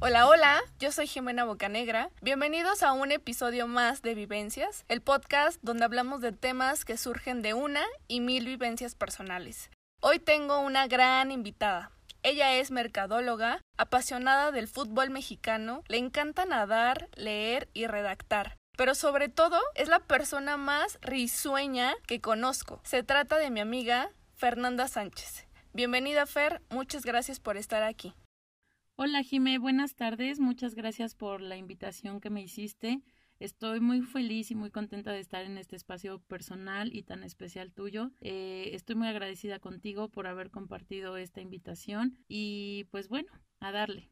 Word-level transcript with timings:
Hola, 0.00 0.28
hola, 0.28 0.62
yo 0.78 0.92
soy 0.92 1.08
Jimena 1.08 1.44
Bocanegra. 1.44 2.10
Bienvenidos 2.22 2.84
a 2.84 2.92
un 2.92 3.10
episodio 3.10 3.66
más 3.66 4.00
de 4.00 4.14
Vivencias, 4.14 4.84
el 4.86 5.00
podcast 5.00 5.58
donde 5.62 5.84
hablamos 5.84 6.20
de 6.20 6.30
temas 6.30 6.84
que 6.84 6.96
surgen 6.96 7.42
de 7.42 7.52
una 7.52 7.82
y 8.06 8.20
mil 8.20 8.46
vivencias 8.46 8.94
personales. 8.94 9.70
Hoy 10.00 10.20
tengo 10.20 10.60
una 10.60 10.86
gran 10.86 11.32
invitada. 11.32 11.90
Ella 12.22 12.54
es 12.54 12.70
mercadóloga, 12.70 13.60
apasionada 13.76 14.52
del 14.52 14.68
fútbol 14.68 15.10
mexicano, 15.10 15.82
le 15.88 15.98
encanta 15.98 16.44
nadar, 16.44 17.08
leer 17.16 17.68
y 17.74 17.88
redactar. 17.88 18.56
Pero 18.76 18.94
sobre 18.94 19.28
todo 19.28 19.60
es 19.74 19.88
la 19.88 19.98
persona 19.98 20.56
más 20.56 21.00
risueña 21.02 21.92
que 22.06 22.20
conozco. 22.20 22.80
Se 22.84 23.02
trata 23.02 23.36
de 23.36 23.50
mi 23.50 23.58
amiga 23.58 24.10
Fernanda 24.36 24.86
Sánchez. 24.86 25.48
Bienvenida 25.72 26.24
Fer, 26.26 26.62
muchas 26.70 27.04
gracias 27.04 27.40
por 27.40 27.56
estar 27.56 27.82
aquí. 27.82 28.14
Hola 29.00 29.22
Jimé, 29.22 29.58
buenas 29.58 29.94
tardes. 29.94 30.40
Muchas 30.40 30.74
gracias 30.74 31.14
por 31.14 31.40
la 31.40 31.56
invitación 31.56 32.20
que 32.20 32.30
me 32.30 32.42
hiciste. 32.42 33.00
Estoy 33.38 33.78
muy 33.78 34.02
feliz 34.02 34.50
y 34.50 34.56
muy 34.56 34.72
contenta 34.72 35.12
de 35.12 35.20
estar 35.20 35.44
en 35.44 35.56
este 35.56 35.76
espacio 35.76 36.18
personal 36.18 36.92
y 36.92 37.04
tan 37.04 37.22
especial 37.22 37.70
tuyo. 37.70 38.10
Eh, 38.20 38.70
estoy 38.72 38.96
muy 38.96 39.06
agradecida 39.06 39.60
contigo 39.60 40.08
por 40.08 40.26
haber 40.26 40.50
compartido 40.50 41.16
esta 41.16 41.40
invitación 41.40 42.18
y 42.26 42.88
pues 42.90 43.08
bueno, 43.08 43.30
a 43.60 43.70
darle. 43.70 44.10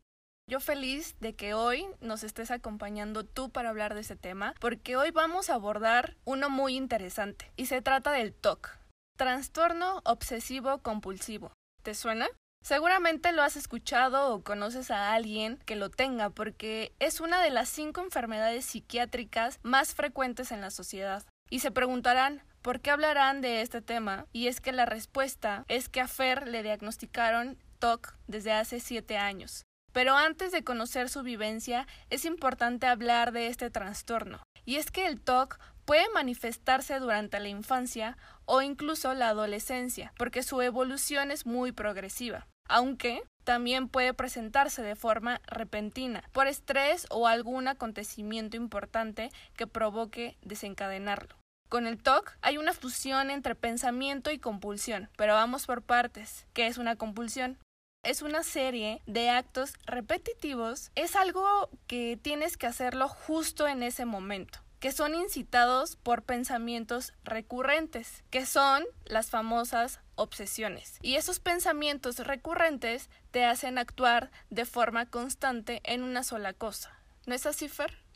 Yo 0.48 0.60
feliz 0.60 1.16
de 1.18 1.34
que 1.34 1.52
hoy 1.52 1.84
nos 2.00 2.22
estés 2.22 2.52
acompañando 2.52 3.24
tú 3.24 3.50
para 3.50 3.70
hablar 3.70 3.92
de 3.92 4.02
ese 4.02 4.14
tema, 4.14 4.54
porque 4.60 4.94
hoy 4.94 5.10
vamos 5.10 5.50
a 5.50 5.54
abordar 5.54 6.16
uno 6.24 6.48
muy 6.48 6.76
interesante 6.76 7.50
y 7.56 7.66
se 7.66 7.82
trata 7.82 8.12
del 8.12 8.32
TOC, 8.34 8.78
trastorno 9.16 10.00
obsesivo 10.04 10.78
compulsivo. 10.78 11.52
¿Te 11.82 11.92
suena? 11.92 12.28
Seguramente 12.66 13.30
lo 13.30 13.44
has 13.44 13.54
escuchado 13.54 14.34
o 14.34 14.42
conoces 14.42 14.90
a 14.90 15.12
alguien 15.12 15.56
que 15.66 15.76
lo 15.76 15.88
tenga 15.88 16.30
porque 16.30 16.92
es 16.98 17.20
una 17.20 17.40
de 17.40 17.50
las 17.50 17.68
cinco 17.68 18.00
enfermedades 18.00 18.64
psiquiátricas 18.64 19.60
más 19.62 19.94
frecuentes 19.94 20.50
en 20.50 20.60
la 20.60 20.72
sociedad. 20.72 21.22
Y 21.48 21.60
se 21.60 21.70
preguntarán, 21.70 22.42
¿por 22.62 22.80
qué 22.80 22.90
hablarán 22.90 23.40
de 23.40 23.60
este 23.60 23.82
tema? 23.82 24.26
Y 24.32 24.48
es 24.48 24.60
que 24.60 24.72
la 24.72 24.84
respuesta 24.84 25.64
es 25.68 25.88
que 25.88 26.00
a 26.00 26.08
Fer 26.08 26.48
le 26.48 26.64
diagnosticaron 26.64 27.56
TOC 27.78 28.16
desde 28.26 28.50
hace 28.50 28.80
siete 28.80 29.16
años. 29.16 29.62
Pero 29.92 30.16
antes 30.16 30.50
de 30.50 30.64
conocer 30.64 31.08
su 31.08 31.22
vivencia, 31.22 31.86
es 32.10 32.24
importante 32.24 32.88
hablar 32.88 33.30
de 33.30 33.46
este 33.46 33.70
trastorno. 33.70 34.42
Y 34.64 34.74
es 34.74 34.90
que 34.90 35.06
el 35.06 35.20
TOC 35.20 35.60
puede 35.84 36.08
manifestarse 36.12 36.98
durante 36.98 37.38
la 37.38 37.46
infancia 37.46 38.18
o 38.44 38.60
incluso 38.60 39.14
la 39.14 39.28
adolescencia, 39.28 40.12
porque 40.18 40.42
su 40.42 40.60
evolución 40.62 41.30
es 41.30 41.46
muy 41.46 41.70
progresiva 41.70 42.48
aunque 42.68 43.22
también 43.44 43.88
puede 43.88 44.12
presentarse 44.12 44.82
de 44.82 44.96
forma 44.96 45.40
repentina, 45.46 46.28
por 46.32 46.48
estrés 46.48 47.06
o 47.10 47.28
algún 47.28 47.68
acontecimiento 47.68 48.56
importante 48.56 49.30
que 49.56 49.66
provoque 49.66 50.36
desencadenarlo. 50.42 51.36
Con 51.68 51.86
el 51.86 52.02
TOC 52.02 52.36
hay 52.42 52.58
una 52.58 52.72
fusión 52.72 53.30
entre 53.30 53.54
pensamiento 53.54 54.30
y 54.30 54.38
compulsión, 54.38 55.08
pero 55.16 55.34
vamos 55.34 55.66
por 55.66 55.82
partes. 55.82 56.46
¿Qué 56.54 56.66
es 56.66 56.78
una 56.78 56.96
compulsión? 56.96 57.58
Es 58.04 58.22
una 58.22 58.42
serie 58.42 59.02
de 59.06 59.30
actos 59.30 59.74
repetitivos, 59.84 60.90
es 60.94 61.16
algo 61.16 61.70
que 61.86 62.18
tienes 62.20 62.56
que 62.56 62.66
hacerlo 62.66 63.08
justo 63.08 63.66
en 63.66 63.82
ese 63.82 64.04
momento 64.04 64.65
que 64.80 64.92
son 64.92 65.14
incitados 65.14 65.96
por 65.96 66.22
pensamientos 66.22 67.12
recurrentes, 67.24 68.24
que 68.30 68.46
son 68.46 68.84
las 69.04 69.30
famosas 69.30 70.00
obsesiones. 70.14 70.98
Y 71.02 71.14
esos 71.16 71.40
pensamientos 71.40 72.18
recurrentes 72.18 73.10
te 73.30 73.44
hacen 73.44 73.78
actuar 73.78 74.30
de 74.50 74.64
forma 74.64 75.06
constante 75.06 75.80
en 75.84 76.02
una 76.02 76.22
sola 76.22 76.52
cosa. 76.52 76.98
¿No 77.26 77.34
es 77.34 77.46
así, 77.46 77.68
Fer? 77.68 78.06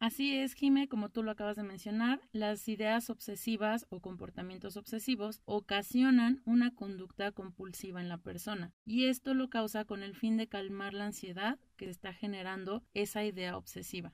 Así 0.00 0.36
es, 0.36 0.54
Jime, 0.54 0.88
como 0.88 1.08
tú 1.08 1.22
lo 1.22 1.30
acabas 1.30 1.56
de 1.56 1.62
mencionar, 1.62 2.20
las 2.32 2.68
ideas 2.68 3.08
obsesivas 3.08 3.86
o 3.88 4.00
comportamientos 4.00 4.76
obsesivos 4.76 5.40
ocasionan 5.46 6.42
una 6.44 6.74
conducta 6.74 7.32
compulsiva 7.32 8.02
en 8.02 8.10
la 8.10 8.18
persona, 8.18 8.74
y 8.84 9.06
esto 9.06 9.32
lo 9.32 9.48
causa 9.48 9.86
con 9.86 10.02
el 10.02 10.14
fin 10.14 10.36
de 10.36 10.48
calmar 10.48 10.92
la 10.92 11.06
ansiedad 11.06 11.58
que 11.76 11.88
está 11.88 12.12
generando 12.12 12.82
esa 12.92 13.24
idea 13.24 13.56
obsesiva. 13.56 14.12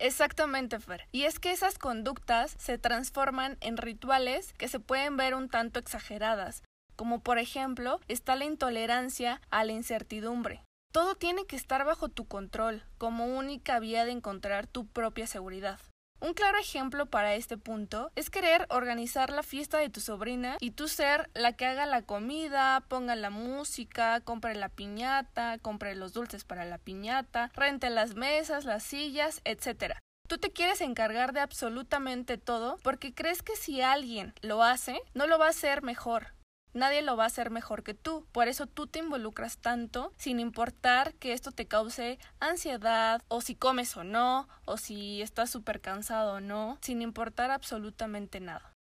Exactamente, 0.00 0.80
Fer. 0.80 1.06
Y 1.12 1.24
es 1.24 1.38
que 1.38 1.52
esas 1.52 1.76
conductas 1.78 2.56
se 2.58 2.78
transforman 2.78 3.58
en 3.60 3.76
rituales 3.76 4.54
que 4.54 4.66
se 4.66 4.80
pueden 4.80 5.18
ver 5.18 5.34
un 5.34 5.50
tanto 5.50 5.78
exageradas, 5.78 6.62
como 6.96 7.20
por 7.20 7.38
ejemplo 7.38 8.00
está 8.08 8.34
la 8.34 8.46
intolerancia 8.46 9.42
a 9.50 9.62
la 9.62 9.72
incertidumbre. 9.72 10.64
Todo 10.90 11.16
tiene 11.16 11.44
que 11.44 11.54
estar 11.54 11.84
bajo 11.84 12.08
tu 12.08 12.26
control, 12.26 12.82
como 12.96 13.26
única 13.26 13.78
vía 13.78 14.06
de 14.06 14.12
encontrar 14.12 14.66
tu 14.66 14.86
propia 14.86 15.26
seguridad. 15.26 15.78
Un 16.20 16.34
claro 16.34 16.58
ejemplo 16.58 17.06
para 17.06 17.34
este 17.34 17.56
punto 17.56 18.12
es 18.14 18.28
querer 18.28 18.66
organizar 18.68 19.30
la 19.30 19.42
fiesta 19.42 19.78
de 19.78 19.88
tu 19.88 20.00
sobrina 20.00 20.58
y 20.60 20.72
tú 20.72 20.86
ser 20.86 21.30
la 21.32 21.54
que 21.54 21.64
haga 21.64 21.86
la 21.86 22.02
comida, 22.02 22.84
ponga 22.88 23.16
la 23.16 23.30
música, 23.30 24.20
compre 24.20 24.54
la 24.54 24.68
piñata, 24.68 25.56
compre 25.58 25.94
los 25.94 26.12
dulces 26.12 26.44
para 26.44 26.66
la 26.66 26.76
piñata, 26.76 27.50
rente 27.54 27.88
las 27.88 28.16
mesas, 28.16 28.66
las 28.66 28.82
sillas, 28.82 29.40
etc. 29.44 29.94
Tú 30.28 30.36
te 30.36 30.50
quieres 30.52 30.82
encargar 30.82 31.32
de 31.32 31.40
absolutamente 31.40 32.36
todo 32.36 32.76
porque 32.82 33.14
crees 33.14 33.42
que 33.42 33.56
si 33.56 33.80
alguien 33.80 34.34
lo 34.42 34.62
hace, 34.62 35.00
no 35.14 35.26
lo 35.26 35.38
va 35.38 35.46
a 35.46 35.50
hacer 35.50 35.82
mejor, 35.82 36.34
Nadie 36.72 37.02
lo 37.02 37.16
va 37.16 37.24
a 37.24 37.26
hacer 37.26 37.50
mejor 37.50 37.82
que 37.82 37.94
tú. 37.94 38.26
Por 38.32 38.48
eso 38.48 38.66
tú 38.66 38.86
te 38.86 39.00
involucras 39.00 39.58
tanto 39.58 40.12
sin 40.16 40.40
importar 40.40 41.14
que 41.14 41.32
esto 41.32 41.50
te 41.52 41.66
cause 41.66 42.18
ansiedad 42.38 43.22
o 43.28 43.40
si 43.40 43.54
comes 43.54 43.96
o 43.96 44.04
no 44.04 44.48
o 44.64 44.76
si 44.76 45.22
estás 45.22 45.50
súper 45.50 45.80
cansado 45.80 46.34
o 46.34 46.40
no, 46.40 46.78
sin 46.80 47.02
importar 47.02 47.50
absolutamente 47.50 48.40
nada. 48.40 48.72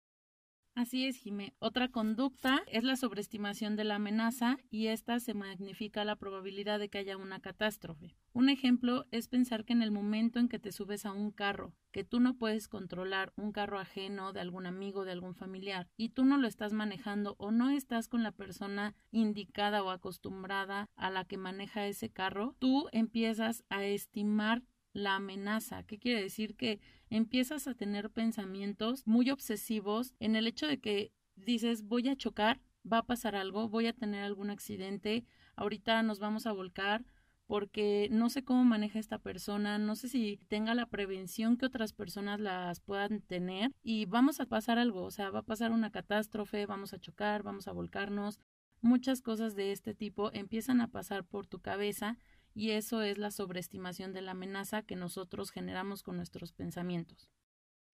Así 0.80 1.06
es, 1.06 1.18
Jimé. 1.18 1.54
Otra 1.60 1.90
conducta 1.90 2.64
es 2.68 2.86
la 2.86 2.96
sobreestimación 2.96 3.76
de 3.76 3.84
la 3.84 3.96
amenaza 3.96 4.56
y 4.70 4.88
esta 4.88 5.20
se 5.20 5.34
magnifica 5.34 6.06
la 6.06 6.16
probabilidad 6.16 6.80
de 6.80 6.88
que 6.88 7.00
haya 7.00 7.18
una 7.18 7.42
catástrofe. 7.42 8.16
Un 8.32 8.48
ejemplo 8.48 9.06
es 9.12 9.28
pensar 9.28 9.66
que 9.66 9.74
en 9.74 9.82
el 9.82 9.92
momento 9.92 10.40
en 10.40 10.48
que 10.48 10.58
te 10.58 10.72
subes 10.72 11.06
a 11.06 11.12
un 11.12 11.32
carro, 11.32 11.74
que 11.92 12.06
tú 12.06 12.22
no 12.22 12.38
puedes 12.38 12.70
controlar 12.70 13.34
un 13.36 13.52
carro 13.52 13.78
ajeno 13.78 14.32
de 14.32 14.40
algún 14.40 14.68
amigo, 14.68 15.04
de 15.04 15.12
algún 15.12 15.36
familiar, 15.36 15.90
y 15.98 16.12
tú 16.12 16.24
no 16.24 16.38
lo 16.38 16.48
estás 16.48 16.72
manejando 16.72 17.36
o 17.40 17.52
no 17.52 17.72
estás 17.72 18.08
con 18.08 18.24
la 18.24 18.32
persona 18.32 18.96
indicada 19.12 19.84
o 19.84 19.90
acostumbrada 19.90 20.88
a 20.96 21.10
la 21.10 21.26
que 21.26 21.36
maneja 21.36 21.88
ese 21.88 22.10
carro, 22.10 22.56
tú 22.58 22.88
empiezas 22.94 23.66
a 23.68 23.84
estimar 23.84 24.64
la 24.94 25.16
amenaza. 25.16 25.84
¿Qué 25.84 26.00
quiere 26.00 26.22
decir? 26.22 26.56
Que 26.56 26.80
empiezas 27.10 27.68
a 27.68 27.74
tener 27.74 28.10
pensamientos 28.10 29.06
muy 29.08 29.30
obsesivos 29.30 30.14
en 30.20 30.36
el 30.36 30.48
hecho 30.48 30.68
de 30.68 30.80
que 30.80 31.12
dices 31.36 31.84
voy 31.84 32.08
a 32.10 32.16
chocar, 32.16 32.60
va 32.92 33.00
a 33.00 33.06
pasar 33.06 33.36
algo, 33.36 33.70
voy 33.70 33.88
a 33.88 33.94
tener 33.94 34.24
algún 34.24 34.50
accidente, 34.50 35.26
ahorita 35.56 36.04
nos 36.04 36.20
vamos 36.20 36.46
a 36.46 36.52
volcar 36.52 37.06
porque 37.46 38.10
no 38.12 38.30
sé 38.30 38.44
cómo 38.44 38.64
maneja 38.64 39.00
esta 39.00 39.18
persona, 39.18 39.80
no 39.80 39.96
sé 39.96 40.08
si 40.08 40.38
tenga 40.50 40.76
la 40.76 40.86
prevención 40.86 41.58
que 41.58 41.66
otras 41.66 41.94
personas 41.94 42.40
las 42.40 42.80
puedan 42.80 43.22
tener 43.22 43.72
y 43.82 44.06
vamos 44.06 44.40
a 44.40 44.46
pasar 44.46 44.78
algo, 44.78 45.04
o 45.04 45.12
sea, 45.12 45.32
va 45.32 45.40
a 45.40 45.46
pasar 45.46 45.72
una 45.72 45.90
catástrofe, 45.90 46.68
vamos 46.68 46.94
a 46.94 47.00
chocar, 47.00 47.42
vamos 47.42 47.68
a 47.68 47.72
volcarnos, 47.72 48.40
muchas 48.82 49.22
cosas 49.22 49.56
de 49.56 49.72
este 49.72 49.96
tipo 49.96 50.32
empiezan 50.34 50.80
a 50.80 50.90
pasar 50.90 51.24
por 51.24 51.48
tu 51.48 51.60
cabeza 51.60 52.18
y 52.54 52.72
eso 52.72 53.02
es 53.02 53.18
la 53.18 53.32
sobreestimación 53.32 54.14
de 54.14 54.22
la 54.22 54.32
amenaza 54.32 54.82
que 54.84 54.96
nosotros 54.96 55.52
generamos 55.52 56.04
con 56.04 56.18
nuestros 56.18 56.52
pensamientos. 56.52 57.30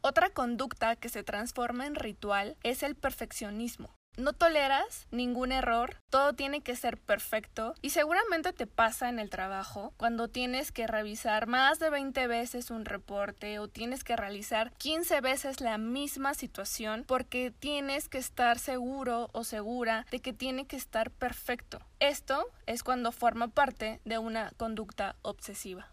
Otra 0.02 0.30
conducta 0.30 0.96
que 0.96 1.10
se 1.10 1.24
transforma 1.24 1.88
en 1.88 1.96
ritual 1.96 2.58
es 2.64 2.84
el 2.84 2.96
perfeccionismo. 2.96 3.95
No 4.18 4.32
toleras 4.32 5.08
ningún 5.12 5.52
error, 5.52 5.98
todo 6.10 6.32
tiene 6.34 6.62
que 6.62 6.78
ser 6.78 6.98
perfecto 6.98 7.76
y 7.82 7.90
seguramente 7.90 8.54
te 8.54 8.66
pasa 8.66 9.10
en 9.10 9.20
el 9.20 9.30
trabajo 9.30 9.94
cuando 9.98 10.30
tienes 10.30 10.72
que 10.72 10.88
revisar 10.88 11.48
más 11.48 11.80
de 11.80 11.90
20 11.90 12.26
veces 12.28 12.72
un 12.72 12.86
reporte 12.86 13.60
o 13.60 13.68
tienes 13.68 14.06
que 14.06 14.16
realizar 14.16 14.72
15 14.78 15.20
veces 15.20 15.60
la 15.60 15.78
misma 15.78 16.34
situación 16.34 17.04
porque 17.06 17.52
tienes 17.52 18.08
que 18.08 18.18
estar 18.18 18.58
seguro 18.58 19.30
o 19.34 19.44
segura 19.44 20.06
de 20.12 20.22
que 20.22 20.32
tiene 20.32 20.66
que 20.66 20.78
estar 20.78 21.12
perfecto. 21.12 21.80
Esto 22.00 22.46
es 22.68 22.84
cuando 22.84 23.12
forma 23.12 23.50
parte 23.50 24.00
de 24.06 24.18
una 24.18 24.52
conducta 24.52 25.18
obsesiva. 25.24 25.92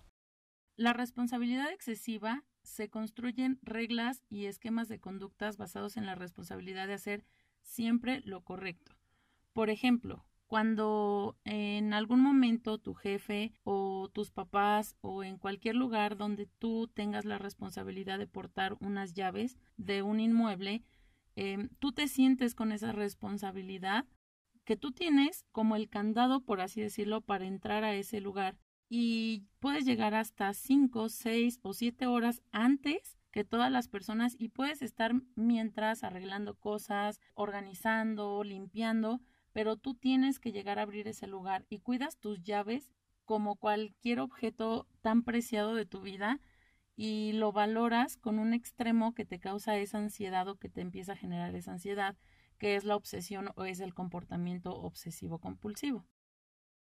La 0.77 0.93
responsabilidad 0.93 1.73
excesiva 1.73 2.45
se 2.63 2.89
construyen 2.89 3.59
reglas 3.63 4.23
y 4.31 4.47
esquemas 4.47 4.89
de 4.89 5.01
conductas 5.01 5.57
basados 5.57 5.97
en 5.97 6.07
la 6.07 6.15
responsabilidad 6.15 6.87
de 6.87 6.95
hacer 6.95 7.25
siempre 7.63 8.21
lo 8.25 8.43
correcto. 8.43 8.93
Por 9.53 9.71
ejemplo, 9.71 10.25
cuando 10.47 11.39
en 11.45 11.95
algún 11.95 12.21
momento 12.21 12.77
tu 12.77 12.93
jefe 12.93 13.55
o 13.65 14.11
tus 14.13 14.31
papás 14.31 14.97
o 15.01 15.25
en 15.25 15.39
cualquier 15.39 15.77
lugar 15.77 16.19
donde 16.19 16.47
tú 16.47 16.89
tengas 16.89 17.25
la 17.25 17.39
responsabilidad 17.39 18.19
de 18.19 18.27
portar 18.27 18.77
unas 18.81 19.15
llaves 19.15 19.57
de 19.79 20.03
un 20.03 20.21
inmueble, 20.21 20.83
em, 21.37 21.71
tú 21.79 21.93
te 21.93 22.07
sientes 22.07 22.55
con 22.55 22.71
esa 22.71 22.93
responsabilidad 22.93 24.05
que 24.65 24.77
tú 24.77 24.93
tienes 24.93 25.47
como 25.53 25.77
el 25.77 25.89
candado, 25.89 26.41
por 26.45 26.61
así 26.61 26.83
decirlo, 26.83 27.23
para 27.23 27.47
entrar 27.47 27.83
a 27.85 27.95
ese 27.95 28.21
lugar 28.21 28.59
y 28.91 29.47
puedes 29.59 29.87
llegar 29.87 30.15
hasta 30.15 30.53
5, 30.53 31.09
6 31.09 31.61
o 31.63 31.73
7 31.73 32.07
horas 32.07 32.43
antes 32.53 33.17
que 33.33 33.45
todas 33.45 33.73
las 33.73 33.89
personas 33.89 34.37
y 34.39 34.51
puedes 34.51 34.83
estar 34.83 35.13
mientras 35.35 36.05
arreglando 36.05 36.55
cosas, 36.55 37.21
organizando, 37.35 38.45
limpiando, 38.45 39.21
pero 39.53 39.77
tú 39.77 39.95
tienes 39.95 40.39
que 40.39 40.53
llegar 40.53 40.79
a 40.79 40.83
abrir 40.83 41.09
ese 41.09 41.27
lugar 41.27 41.65
y 41.69 41.81
cuidas 41.81 42.19
tus 42.19 42.43
llaves 42.43 42.93
como 43.25 43.57
cualquier 43.57 44.21
objeto 44.21 44.87
tan 45.01 45.23
preciado 45.23 45.75
de 45.75 45.87
tu 45.87 46.03
vida 46.03 46.41
y 46.95 47.33
lo 47.33 47.53
valoras 47.53 48.17
con 48.17 48.39
un 48.39 48.53
extremo 48.53 49.15
que 49.15 49.25
te 49.25 49.41
causa 49.41 49.77
esa 49.79 49.99
ansiedad 49.99 50.47
o 50.49 50.57
que 50.57 50.69
te 50.69 50.83
empieza 50.83 51.13
a 51.13 51.17
generar 51.17 51.55
esa 51.55 51.73
ansiedad, 51.73 52.17
que 52.59 52.77
es 52.77 52.85
la 52.85 52.97
obsesión 52.97 53.51
o 53.57 53.65
es 53.65 53.81
el 53.81 53.95
comportamiento 53.95 54.75
obsesivo 54.75 55.39
compulsivo. 55.39 56.07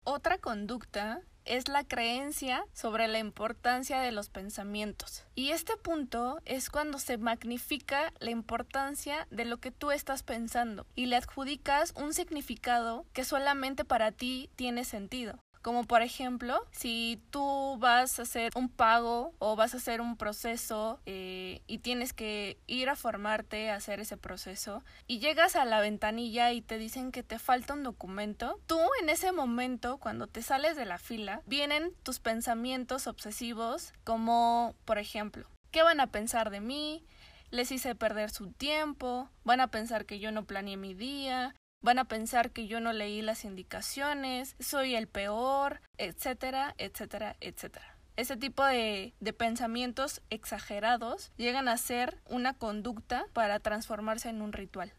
Otra 0.08 0.38
conducta 0.38 1.20
es 1.44 1.66
la 1.66 1.82
creencia 1.82 2.64
sobre 2.72 3.08
la 3.08 3.18
importancia 3.18 3.98
de 4.00 4.12
los 4.12 4.28
pensamientos. 4.28 5.24
Y 5.34 5.50
este 5.50 5.76
punto 5.76 6.38
es 6.44 6.70
cuando 6.70 7.00
se 7.00 7.18
magnifica 7.18 8.12
la 8.20 8.30
importancia 8.30 9.26
de 9.32 9.44
lo 9.44 9.56
que 9.56 9.72
tú 9.72 9.90
estás 9.90 10.22
pensando 10.22 10.86
y 10.94 11.06
le 11.06 11.16
adjudicas 11.16 11.92
un 11.96 12.14
significado 12.14 13.04
que 13.12 13.24
solamente 13.24 13.84
para 13.84 14.12
ti 14.12 14.48
tiene 14.54 14.84
sentido. 14.84 15.40
Como 15.66 15.82
por 15.82 16.00
ejemplo, 16.00 16.64
si 16.70 17.20
tú 17.30 17.76
vas 17.80 18.20
a 18.20 18.22
hacer 18.22 18.52
un 18.54 18.68
pago 18.68 19.34
o 19.40 19.56
vas 19.56 19.74
a 19.74 19.78
hacer 19.78 20.00
un 20.00 20.16
proceso 20.16 21.00
eh, 21.06 21.60
y 21.66 21.78
tienes 21.78 22.12
que 22.12 22.56
ir 22.68 22.88
a 22.88 22.94
formarte 22.94 23.72
a 23.72 23.74
hacer 23.74 23.98
ese 23.98 24.16
proceso 24.16 24.84
y 25.08 25.18
llegas 25.18 25.56
a 25.56 25.64
la 25.64 25.80
ventanilla 25.80 26.52
y 26.52 26.62
te 26.62 26.78
dicen 26.78 27.10
que 27.10 27.24
te 27.24 27.40
falta 27.40 27.74
un 27.74 27.82
documento, 27.82 28.60
tú 28.68 28.78
en 29.02 29.08
ese 29.08 29.32
momento, 29.32 29.98
cuando 29.98 30.28
te 30.28 30.40
sales 30.40 30.76
de 30.76 30.84
la 30.84 30.98
fila, 30.98 31.42
vienen 31.46 31.92
tus 32.04 32.20
pensamientos 32.20 33.08
obsesivos 33.08 33.92
como, 34.04 34.76
por 34.84 34.98
ejemplo, 34.98 35.48
¿qué 35.72 35.82
van 35.82 35.98
a 35.98 36.12
pensar 36.12 36.50
de 36.50 36.60
mí? 36.60 37.04
les 37.50 37.70
hice 37.72 37.94
perder 37.94 38.30
su 38.30 38.50
tiempo, 38.52 39.30
van 39.44 39.60
a 39.60 39.68
pensar 39.68 40.04
que 40.04 40.18
yo 40.18 40.32
no 40.32 40.44
planeé 40.44 40.76
mi 40.76 40.94
día, 40.94 41.54
van 41.86 42.00
a 42.00 42.04
pensar 42.06 42.50
que 42.50 42.66
yo 42.66 42.80
no 42.80 42.92
leí 42.92 43.22
las 43.22 43.44
indicaciones, 43.44 44.56
soy 44.58 44.96
el 44.96 45.06
peor, 45.06 45.80
etcétera, 45.98 46.74
etcétera, 46.78 47.36
etcétera. 47.40 47.96
Ese 48.16 48.36
tipo 48.36 48.64
de, 48.64 49.14
de, 49.20 49.32
pensamientos 49.32 50.20
exagerados 50.28 51.32
llegan 51.36 51.68
a 51.68 51.76
ser 51.76 52.20
una 52.28 52.54
conducta 52.54 53.26
para 53.32 53.60
transformarse 53.60 54.28
en 54.28 54.42
un 54.42 54.52
ritual. 54.52 54.94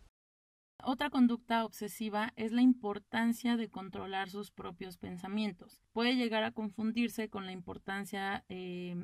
Otra 0.81 1.09
conducta 1.09 1.65
obsesiva 1.65 2.31
es 2.37 2.53
la 2.53 2.61
importancia 2.61 3.57
de 3.57 3.67
controlar 3.67 4.29
sus 4.29 4.51
propios 4.51 4.95
pensamientos. 4.97 5.81
Puede 5.91 6.15
llegar 6.15 6.45
a 6.45 6.51
confundirse 6.51 7.27
con 7.27 7.45
la 7.45 7.51
importancia 7.51 8.45
eh, 8.47 8.95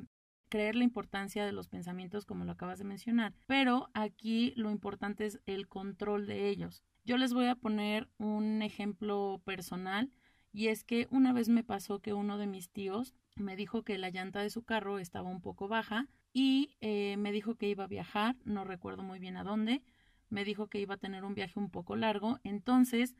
creer 0.48 0.74
la 0.74 0.84
importancia 0.84 1.44
de 1.44 1.52
los 1.52 1.68
pensamientos 1.68 2.24
como 2.24 2.44
lo 2.44 2.52
acabas 2.52 2.78
de 2.78 2.84
mencionar, 2.84 3.34
pero 3.46 3.90
aquí 3.92 4.54
lo 4.56 4.70
importante 4.70 5.26
es 5.26 5.40
el 5.44 5.68
control 5.68 6.26
de 6.26 6.48
ellos. 6.48 6.82
Yo 7.04 7.18
les 7.18 7.34
voy 7.34 7.46
a 7.46 7.54
poner 7.54 8.08
un 8.16 8.62
ejemplo 8.62 9.42
personal 9.44 10.10
y 10.52 10.68
es 10.68 10.84
que 10.84 11.06
una 11.10 11.34
vez 11.34 11.50
me 11.50 11.62
pasó 11.62 12.00
que 12.00 12.14
uno 12.14 12.38
de 12.38 12.46
mis 12.46 12.70
tíos 12.70 13.14
me 13.36 13.56
dijo 13.56 13.82
que 13.82 13.98
la 13.98 14.08
llanta 14.08 14.40
de 14.40 14.48
su 14.48 14.62
carro 14.62 14.98
estaba 14.98 15.28
un 15.28 15.42
poco 15.42 15.68
baja 15.68 16.08
y 16.32 16.76
eh, 16.80 17.16
me 17.18 17.30
dijo 17.30 17.56
que 17.56 17.68
iba 17.68 17.84
a 17.84 17.88
viajar, 17.88 18.36
no 18.44 18.64
recuerdo 18.64 19.02
muy 19.02 19.18
bien 19.18 19.36
a 19.36 19.44
dónde, 19.44 19.82
me 20.30 20.44
dijo 20.44 20.68
que 20.68 20.80
iba 20.80 20.94
a 20.94 20.98
tener 20.98 21.24
un 21.24 21.34
viaje 21.34 21.58
un 21.60 21.70
poco 21.70 21.94
largo, 21.94 22.40
entonces 22.42 23.14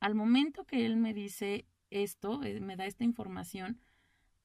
al 0.00 0.14
momento 0.14 0.64
que 0.64 0.86
él 0.86 0.96
me 0.96 1.12
dice 1.12 1.66
esto, 1.90 2.42
eh, 2.42 2.60
me 2.60 2.76
da 2.76 2.86
esta 2.86 3.04
información, 3.04 3.80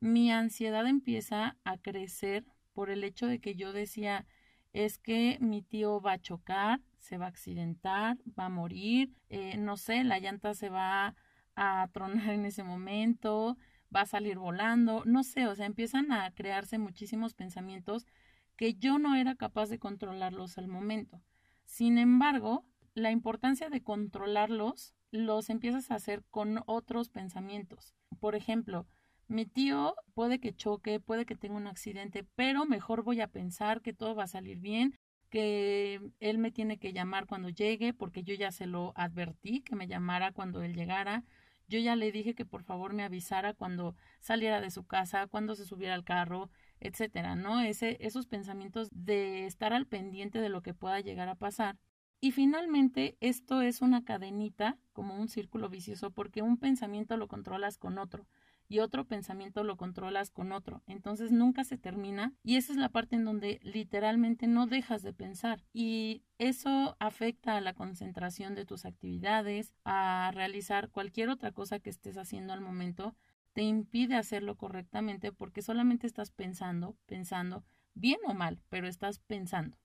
mi 0.02 0.32
ansiedad 0.32 0.86
empieza 0.86 1.58
a 1.64 1.78
crecer 1.78 2.46
por 2.74 2.90
el 2.90 3.06
hecho 3.06 3.28
de 3.28 3.40
que 3.40 3.56
yo 3.56 3.72
decía, 3.72 4.26
es 4.74 4.98
que 4.98 5.38
mi 5.40 5.62
tío 5.62 6.02
va 6.02 6.14
a 6.14 6.22
chocar, 6.22 6.82
se 7.02 7.18
va 7.18 7.26
a 7.26 7.30
accidentar, 7.30 8.18
va 8.40 8.46
a 8.46 8.50
morir, 8.50 9.12
eh, 9.30 9.58
no 9.58 9.76
sé, 9.76 10.04
la 10.04 10.20
llanta 10.20 10.54
se 10.54 10.70
va 10.70 11.16
a 11.56 11.90
tronar 11.92 12.30
en 12.30 12.46
ese 12.46 12.64
momento, 12.64 13.58
va 13.94 14.02
a 14.02 14.06
salir 14.06 14.38
volando, 14.38 15.04
no 15.06 15.24
sé, 15.24 15.48
o 15.48 15.56
sea, 15.56 15.66
empiezan 15.66 16.12
a 16.12 16.32
crearse 16.32 16.78
muchísimos 16.78 17.34
pensamientos 17.34 18.06
que 18.56 18.76
yo 18.76 19.00
no 19.00 19.16
era 19.16 19.36
capaz 19.36 19.70
de 19.70 19.80
controlarlos 19.80 20.58
al 20.58 20.68
momento. 20.68 21.22
Sin 21.66 21.98
embargo, 21.98 22.66
la 22.94 23.12
importancia 23.12 23.70
de 23.70 23.82
controlarlos 23.82 24.94
los 25.12 25.50
empiezas 25.50 25.92
a 25.92 25.96
hacer 25.96 26.24
con 26.30 26.62
otros 26.68 27.10
pensamientos. 27.10 27.96
Por 28.20 28.36
ejemplo, 28.36 28.88
mi 29.28 29.46
tío 29.46 29.96
puede 30.14 30.40
que 30.40 30.54
choque, 30.54 31.00
puede 31.00 31.26
que 31.26 31.36
tenga 31.36 31.56
un 31.56 31.68
accidente, 31.68 32.26
pero 32.36 32.66
mejor 32.66 33.04
voy 33.04 33.22
a 33.22 33.28
pensar 33.28 33.82
que 33.82 33.94
todo 33.94 34.16
va 34.16 34.24
a 34.24 34.28
salir 34.28 34.60
bien, 34.60 34.98
que 35.32 36.02
él 36.20 36.38
me 36.38 36.52
tiene 36.52 36.78
que 36.78 36.94
llamar 36.94 37.26
cuando 37.26 37.50
llegue, 37.50 37.94
porque 37.94 38.24
yo 38.24 38.36
ya 38.36 38.52
se 38.52 38.68
lo 38.68 38.94
advertí 38.96 39.62
que 39.62 39.76
me 39.76 39.88
llamara 39.88 40.34
cuando 40.34 40.62
él 40.64 40.76
llegara. 40.76 41.24
Yo 41.68 41.80
ya 41.80 41.96
le 41.96 42.12
dije 42.12 42.36
que 42.36 42.46
por 42.46 42.64
favor 42.64 42.94
me 42.94 43.04
avisara 43.04 43.54
cuando 43.54 43.96
saliera 44.20 44.62
de 44.62 44.72
su 44.72 44.86
casa, 44.86 45.28
cuando 45.28 45.56
se 45.56 45.66
subiera 45.66 45.96
al 45.96 46.04
carro, 46.04 46.52
etcétera, 46.82 47.36
¿no? 47.36 47.62
Ese, 47.62 47.98
esos 48.02 48.28
pensamientos 48.28 48.90
de 48.92 49.46
estar 49.46 49.74
al 49.74 49.88
pendiente 49.88 50.42
de 50.42 50.50
lo 50.50 50.62
que 50.62 50.74
pueda 50.74 51.00
llegar 51.00 51.30
a 51.30 51.36
pasar. 51.36 51.78
Y 52.20 52.32
finalmente, 52.34 53.18
esto 53.22 53.62
es 53.62 53.82
una 53.82 54.04
cadenita, 54.04 54.78
como 54.94 55.16
un 55.16 55.30
círculo 55.30 55.70
vicioso, 55.70 56.12
porque 56.12 56.42
un 56.42 56.58
pensamiento 56.58 57.18
lo 57.18 57.28
controlas 57.28 57.78
con 57.78 57.98
otro 57.98 58.28
y 58.72 58.80
otro 58.80 59.04
pensamiento 59.04 59.66
lo 59.66 59.76
controlas 59.76 60.32
con 60.32 60.54
otro. 60.54 60.82
Entonces 60.88 61.34
nunca 61.34 61.66
se 61.66 61.78
termina 61.78 62.34
y 62.42 62.56
esa 62.56 62.72
es 62.72 62.78
la 62.78 62.88
parte 62.88 63.18
en 63.18 63.26
donde 63.26 63.60
literalmente 63.64 64.48
no 64.48 64.66
dejas 64.66 65.04
de 65.04 65.12
pensar 65.12 65.62
y 65.74 66.24
eso 66.38 66.96
afecta 66.98 67.58
a 67.58 67.62
la 67.62 67.74
concentración 67.74 68.56
de 68.56 68.64
tus 68.64 68.86
actividades, 68.86 69.74
a 69.84 70.32
realizar 70.34 70.90
cualquier 70.90 71.28
otra 71.28 71.52
cosa 71.52 71.80
que 71.80 71.90
estés 71.90 72.18
haciendo 72.18 72.54
al 72.54 72.62
momento, 72.62 73.14
te 73.52 73.62
impide 73.62 74.16
hacerlo 74.16 74.56
correctamente 74.56 75.34
porque 75.34 75.62
solamente 75.62 76.08
estás 76.08 76.32
pensando, 76.32 76.96
pensando, 77.08 77.66
bien 77.94 78.20
o 78.26 78.34
mal, 78.34 78.62
pero 78.70 78.88
estás 78.88 79.20
pensando. 79.20 79.78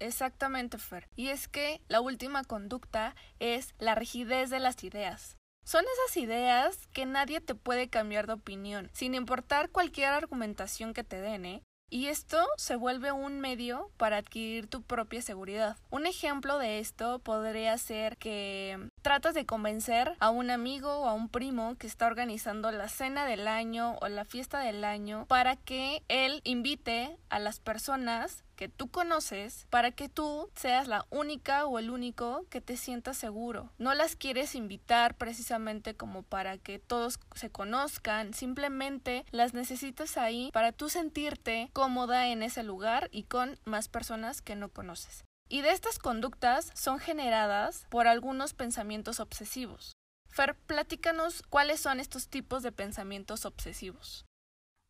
Exactamente, 0.00 0.76
Fer. 0.76 1.08
Y 1.16 1.28
es 1.28 1.48
que 1.48 1.80
la 1.88 2.02
última 2.02 2.44
conducta 2.44 3.16
es 3.38 3.74
la 3.78 3.94
rigidez 3.94 4.50
de 4.50 4.60
las 4.60 4.84
ideas. 4.84 5.38
Son 5.64 5.84
esas 5.84 6.16
ideas 6.16 6.86
que 6.92 7.06
nadie 7.06 7.40
te 7.40 7.54
puede 7.54 7.88
cambiar 7.88 8.26
de 8.26 8.34
opinión, 8.34 8.90
sin 8.92 9.14
importar 9.14 9.70
cualquier 9.70 10.08
argumentación 10.08 10.92
que 10.92 11.04
te 11.04 11.20
den, 11.20 11.44
¿eh? 11.44 11.62
Y 11.88 12.06
esto 12.06 12.38
se 12.56 12.74
vuelve 12.74 13.12
un 13.12 13.38
medio 13.40 13.90
para 13.98 14.16
adquirir 14.16 14.66
tu 14.66 14.82
propia 14.82 15.20
seguridad. 15.20 15.76
Un 15.90 16.06
ejemplo 16.06 16.58
de 16.58 16.78
esto 16.78 17.18
podría 17.18 17.76
ser 17.76 18.16
que 18.16 18.88
tratas 19.02 19.34
de 19.34 19.44
convencer 19.46 20.16
a 20.20 20.30
un 20.30 20.50
amigo 20.50 21.00
o 21.00 21.08
a 21.08 21.12
un 21.12 21.28
primo 21.28 21.76
que 21.76 21.86
está 21.86 22.06
organizando 22.06 22.70
la 22.70 22.88
cena 22.88 23.26
del 23.26 23.48
año 23.48 23.96
o 24.00 24.08
la 24.08 24.24
fiesta 24.24 24.60
del 24.60 24.84
año 24.84 25.26
para 25.26 25.56
que 25.56 26.02
él 26.08 26.40
invite 26.44 27.18
a 27.28 27.38
las 27.38 27.60
personas 27.60 28.44
que 28.56 28.68
tú 28.68 28.88
conoces 28.88 29.66
para 29.70 29.90
que 29.90 30.08
tú 30.08 30.48
seas 30.54 30.86
la 30.86 31.04
única 31.10 31.66
o 31.66 31.80
el 31.80 31.90
único 31.90 32.46
que 32.48 32.60
te 32.60 32.76
sientas 32.76 33.16
seguro. 33.16 33.70
No 33.78 33.92
las 33.94 34.14
quieres 34.14 34.54
invitar 34.54 35.16
precisamente 35.16 35.96
como 35.96 36.22
para 36.22 36.58
que 36.58 36.78
todos 36.78 37.18
se 37.34 37.50
conozcan, 37.50 38.34
simplemente 38.34 39.24
las 39.32 39.52
necesitas 39.52 40.16
ahí 40.16 40.50
para 40.52 40.70
tú 40.70 40.88
sentirte 40.88 41.70
cómoda 41.72 42.28
en 42.28 42.42
ese 42.42 42.62
lugar 42.62 43.08
y 43.10 43.24
con 43.24 43.58
más 43.64 43.88
personas 43.88 44.42
que 44.42 44.54
no 44.54 44.68
conoces. 44.68 45.24
Y 45.52 45.60
de 45.60 45.68
estas 45.70 45.98
conductas 45.98 46.72
son 46.74 46.98
generadas 46.98 47.86
por 47.90 48.06
algunos 48.06 48.54
pensamientos 48.54 49.20
obsesivos. 49.20 49.92
Fer, 50.26 50.56
platícanos 50.56 51.42
cuáles 51.42 51.78
son 51.78 52.00
estos 52.00 52.28
tipos 52.28 52.62
de 52.62 52.72
pensamientos 52.72 53.44
obsesivos. 53.44 54.24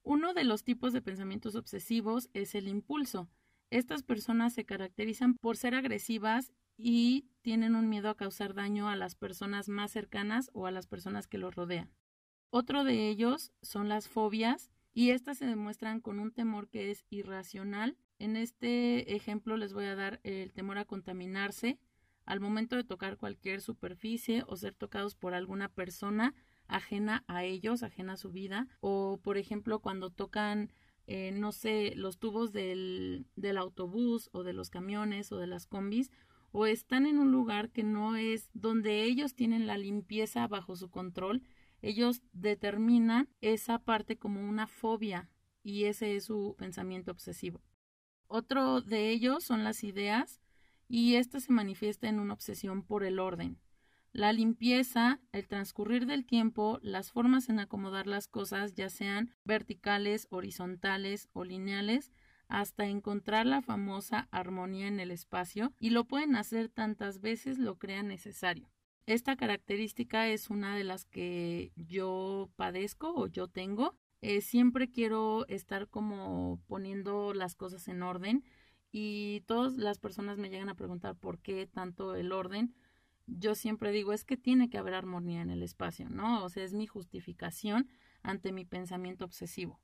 Uno 0.05 0.35
de 0.35 0.45
los 0.45 0.63
tipos 0.63 0.93
de 0.93 1.03
pensamientos 1.03 1.57
obsesivos 1.57 2.31
es 2.33 2.55
el 2.55 2.69
impulso. 2.69 3.29
Estas 3.71 4.05
personas 4.05 4.53
se 4.53 4.65
caracterizan 4.65 5.35
por 5.35 5.57
ser 5.57 5.75
agresivas 5.75 6.53
y 6.77 7.27
tienen 7.41 7.75
un 7.75 7.89
miedo 7.89 8.09
a 8.09 8.17
causar 8.17 8.55
daño 8.55 8.89
a 8.89 8.95
las 8.95 9.17
personas 9.17 9.69
más 9.69 9.91
cercanas 9.91 10.49
o 10.53 10.69
a 10.69 10.71
las 10.71 10.87
personas 10.87 11.27
que 11.27 11.39
los 11.39 11.57
rodean. 11.57 11.91
Otro 12.51 12.85
de 12.85 13.09
ellos 13.09 13.51
son 13.63 13.89
las 13.89 14.07
fobias 14.07 14.71
y 14.95 15.11
estas 15.11 15.39
se 15.39 15.47
demuestran 15.47 16.01
con 16.01 16.21
un 16.21 16.31
temor 16.31 16.69
que 16.69 16.93
es 16.93 17.05
irracional. 17.11 17.97
En 18.23 18.37
este 18.37 19.17
ejemplo 19.17 19.57
les 19.57 19.73
voy 19.73 19.87
a 19.87 19.97
dar 19.97 20.21
el 20.23 20.53
temor 20.53 20.79
a 20.79 20.85
contaminarse 20.85 21.81
al 22.25 22.39
momento 22.39 22.77
de 22.77 22.85
tocar 22.85 23.17
cualquier 23.17 23.61
superficie 23.61 24.45
o 24.47 24.55
ser 24.57 24.77
tocados 24.77 25.17
por 25.17 25.35
alguna 25.35 25.69
persona 25.69 26.33
ajena 26.69 27.25
a 27.27 27.43
ellos, 27.43 27.83
ajena 27.83 28.13
a 28.13 28.17
su 28.17 28.31
vida, 28.31 28.69
o 28.81 29.19
por 29.25 29.39
ejemplo 29.39 29.81
cuando 29.81 30.11
tocan 30.11 30.73
eh, 31.09 31.33
no 31.33 31.51
sé, 31.51 31.95
los 31.97 32.21
tubos 32.21 32.53
del, 32.53 33.27
del 33.35 33.59
autobús 33.59 34.31
o 34.33 34.45
de 34.45 34.53
los 34.53 34.71
camiones 34.71 35.33
o 35.33 35.39
de 35.39 35.49
las 35.49 35.67
combis, 35.67 36.13
o 36.53 36.67
están 36.67 37.07
en 37.07 37.19
un 37.19 37.33
lugar 37.33 37.71
que 37.71 37.83
no 37.83 38.15
es 38.15 38.51
donde 38.55 39.03
ellos 39.03 39.35
tienen 39.35 39.67
la 39.67 39.77
limpieza 39.79 40.47
bajo 40.47 40.77
su 40.77 40.91
control, 40.91 41.43
Ellos 41.81 42.23
determinan 42.33 43.29
esa 43.41 43.81
parte 43.81 44.17
como 44.17 44.49
una 44.49 44.69
fobia 44.69 45.29
y 45.65 45.87
ese 45.87 46.15
es 46.15 46.27
su 46.27 46.55
pensamiento 46.57 47.11
obsesivo. 47.11 47.61
Otro 48.35 48.81
de 48.81 49.11
ellos 49.11 49.45
son 49.45 49.63
las 49.63 49.85
ideas 49.85 50.41
y 50.89 51.17
esta 51.17 51.39
se 51.39 51.53
manifiesta 51.53 52.09
en 52.09 52.19
una 52.19 52.33
obsesión 52.33 52.83
por 52.83 53.05
el 53.05 53.19
orden. 53.19 53.59
La 54.11 54.33
limpieza, 54.33 55.21
el 55.33 55.47
transcurrir 55.47 56.07
del 56.07 56.25
tiempo, 56.25 56.79
las 56.81 57.13
formas 57.13 57.51
en 57.51 57.61
acomodar 57.61 58.07
las 58.07 58.29
cosas, 58.29 58.73
ya 58.75 58.89
sean 58.89 59.35
verticales, 59.45 60.29
horizontales 60.31 61.29
o 61.35 61.45
lineales, 61.45 62.11
hasta 62.49 62.87
encontrar 62.87 63.45
la 63.45 63.61
famosa 63.61 64.29
armonía 64.31 64.87
en 64.87 64.99
el 64.99 65.11
espacio 65.11 65.75
y 65.79 65.91
lo 65.91 66.05
pueden 66.05 66.35
hacer 66.35 66.71
tantas 66.71 67.21
veces 67.21 67.59
lo 67.59 67.79
crean 67.79 68.09
necesario. 68.09 68.71
Esta 69.05 69.37
característica 69.37 70.29
es 70.29 70.49
una 70.49 70.75
de 70.75 70.85
las 70.85 71.05
que 71.05 71.71
yo 71.77 72.51
padezco 72.57 73.13
o 73.15 73.27
yo 73.27 73.47
tengo. 73.49 73.95
Eh, 74.23 74.41
siempre 74.41 74.89
quiero 74.89 75.47
estar 75.49 75.89
como 75.89 76.61
poniendo 76.69 77.35
las 77.35 77.57
cosas 77.57 77.89
en 77.89 78.05
orden 78.05 78.45
y 78.93 79.41
todas 79.47 79.75
las 79.75 79.99
personas 79.99 80.39
me 80.39 80.49
llegan 80.49 80.69
a 80.69 80.77
preguntar 80.77 81.17
por 81.17 81.41
qué 81.41 81.67
tanto 81.67 82.15
el 82.15 82.31
orden. 82.31 82.73
Yo 83.27 83.57
siempre 83.57 83.91
digo 83.91 84.13
es 84.13 84.25
que 84.25 84.37
tiene 84.37 84.71
que 84.71 84.79
haber 84.79 84.95
armonía 84.95 85.43
en 85.43 85.51
el 85.51 85.63
espacio, 85.63 86.09
¿no? 86.09 86.45
O 86.45 86.49
sea, 86.49 86.63
es 86.63 86.73
mi 86.73 86.87
justificación 86.87 87.89
ante 88.23 88.53
mi 88.53 88.65
pensamiento 88.65 89.25
obsesivo. 89.25 89.81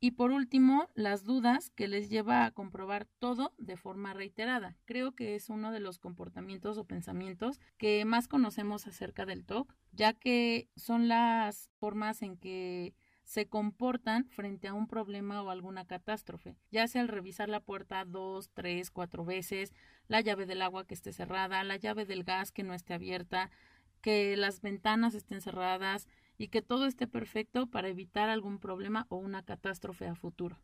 Y 0.00 0.12
por 0.12 0.32
último, 0.32 0.88
las 0.96 1.22
dudas 1.22 1.70
que 1.70 1.86
les 1.86 2.10
lleva 2.10 2.44
a 2.44 2.50
comprobar 2.50 3.06
todo 3.20 3.54
de 3.58 3.76
forma 3.76 4.12
reiterada. 4.12 4.76
Creo 4.84 5.12
que 5.14 5.36
es 5.36 5.48
uno 5.48 5.70
de 5.70 5.78
los 5.78 6.00
comportamientos 6.00 6.76
o 6.78 6.84
pensamientos 6.84 7.60
que 7.78 8.04
más 8.04 8.26
conocemos 8.26 8.88
acerca 8.88 9.24
del 9.24 9.44
TOC, 9.44 9.72
ya 9.92 10.12
que 10.14 10.68
son 10.74 11.06
las 11.06 11.70
formas 11.78 12.22
en 12.22 12.36
que 12.36 12.96
se 13.32 13.48
comportan 13.48 14.28
frente 14.28 14.68
a 14.68 14.74
un 14.74 14.86
problema 14.86 15.42
o 15.42 15.48
alguna 15.48 15.86
catástrofe, 15.86 16.54
ya 16.70 16.86
sea 16.86 17.00
al 17.00 17.08
revisar 17.08 17.48
la 17.48 17.60
puerta 17.60 18.04
dos, 18.04 18.50
tres, 18.52 18.90
cuatro 18.90 19.24
veces, 19.24 19.72
la 20.06 20.20
llave 20.20 20.44
del 20.44 20.60
agua 20.60 20.86
que 20.86 20.92
esté 20.92 21.14
cerrada, 21.14 21.64
la 21.64 21.76
llave 21.78 22.04
del 22.04 22.24
gas 22.24 22.52
que 22.52 22.62
no 22.62 22.74
esté 22.74 22.92
abierta, 22.92 23.50
que 24.02 24.36
las 24.36 24.60
ventanas 24.60 25.14
estén 25.14 25.40
cerradas, 25.40 26.08
y 26.36 26.48
que 26.48 26.60
todo 26.60 26.84
esté 26.84 27.06
perfecto 27.06 27.68
para 27.68 27.88
evitar 27.88 28.28
algún 28.28 28.58
problema 28.58 29.06
o 29.08 29.16
una 29.16 29.42
catástrofe 29.42 30.06
a 30.06 30.14
futuro. 30.14 30.60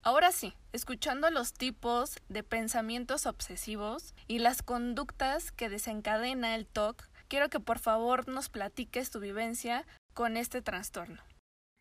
Ahora 0.00 0.30
sí, 0.30 0.54
escuchando 0.72 1.28
los 1.30 1.52
tipos 1.54 2.18
de 2.28 2.44
pensamientos 2.44 3.26
obsesivos 3.26 4.14
y 4.28 4.38
las 4.38 4.62
conductas 4.62 5.50
que 5.50 5.68
desencadena 5.68 6.54
el 6.54 6.68
TOC, 6.68 7.08
quiero 7.26 7.48
que 7.48 7.58
por 7.58 7.80
favor 7.80 8.28
nos 8.28 8.48
platiques 8.48 9.10
tu 9.10 9.18
vivencia 9.18 9.88
con 10.14 10.36
este 10.36 10.62
trastorno. 10.62 11.20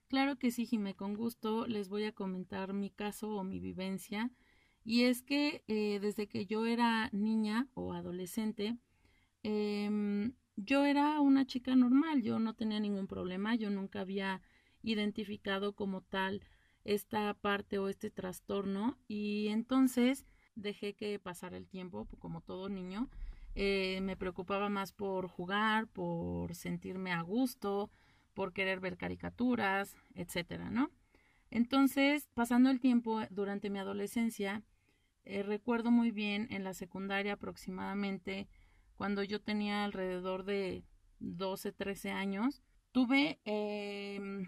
Claro 0.09 0.37
que 0.37 0.51
sí, 0.51 0.65
Jimé, 0.65 0.95
con 0.95 1.13
gusto 1.13 1.67
les 1.67 1.87
voy 1.87 2.03
a 2.05 2.11
comentar 2.13 2.73
mi 2.73 2.89
caso 2.89 3.29
o 3.29 3.43
mi 3.43 3.59
vivencia. 3.59 4.31
Y 4.83 5.03
es 5.03 5.21
que 5.21 5.63
eh, 5.67 5.99
desde 6.01 6.27
que 6.27 6.45
yo 6.47 6.65
era 6.65 7.09
niña 7.13 7.67
o 7.75 7.93
adolescente, 7.93 8.77
eh, 9.43 10.31
yo 10.57 10.85
era 10.85 11.21
una 11.21 11.45
chica 11.47 11.75
normal, 11.75 12.23
yo 12.23 12.39
no 12.39 12.55
tenía 12.55 12.79
ningún 12.79 13.07
problema, 13.07 13.55
yo 13.55 13.69
nunca 13.69 14.01
había 14.01 14.41
identificado 14.83 15.73
como 15.75 16.01
tal 16.01 16.41
esta 16.85 17.33
parte 17.35 17.77
o 17.79 17.89
este 17.89 18.11
trastorno 18.11 18.97
y 19.07 19.49
entonces 19.49 20.25
dejé 20.55 20.95
que 20.95 21.19
pasara 21.19 21.57
el 21.57 21.67
tiempo 21.67 22.07
como 22.19 22.41
todo 22.41 22.69
niño. 22.69 23.09
Eh, 23.55 23.99
me 24.01 24.17
preocupaba 24.17 24.69
más 24.69 24.91
por 24.93 25.27
jugar, 25.27 25.87
por 25.87 26.55
sentirme 26.55 27.11
a 27.11 27.21
gusto, 27.21 27.91
por 28.39 28.53
querer 28.53 28.79
ver 28.79 28.95
caricaturas, 28.95 29.97
etcétera, 30.15 30.69
¿no? 30.69 30.91
Entonces, 31.51 32.29
pasando 32.33 32.69
el 32.69 32.79
tiempo 32.79 33.19
durante 33.31 33.69
mi 33.69 33.79
adolescencia, 33.79 34.63
eh, 35.25 35.43
recuerdo 35.43 35.91
muy 35.91 36.11
bien 36.11 36.47
en 36.49 36.63
la 36.63 36.73
secundaria 36.73 37.33
aproximadamente 37.33 38.47
cuando 38.95 39.23
yo 39.23 39.41
tenía 39.41 39.83
alrededor 39.83 40.45
de 40.45 40.85
12, 41.19 41.73
13 41.73 42.11
años, 42.11 42.63
tuve, 42.93 43.41
em, 43.43 44.47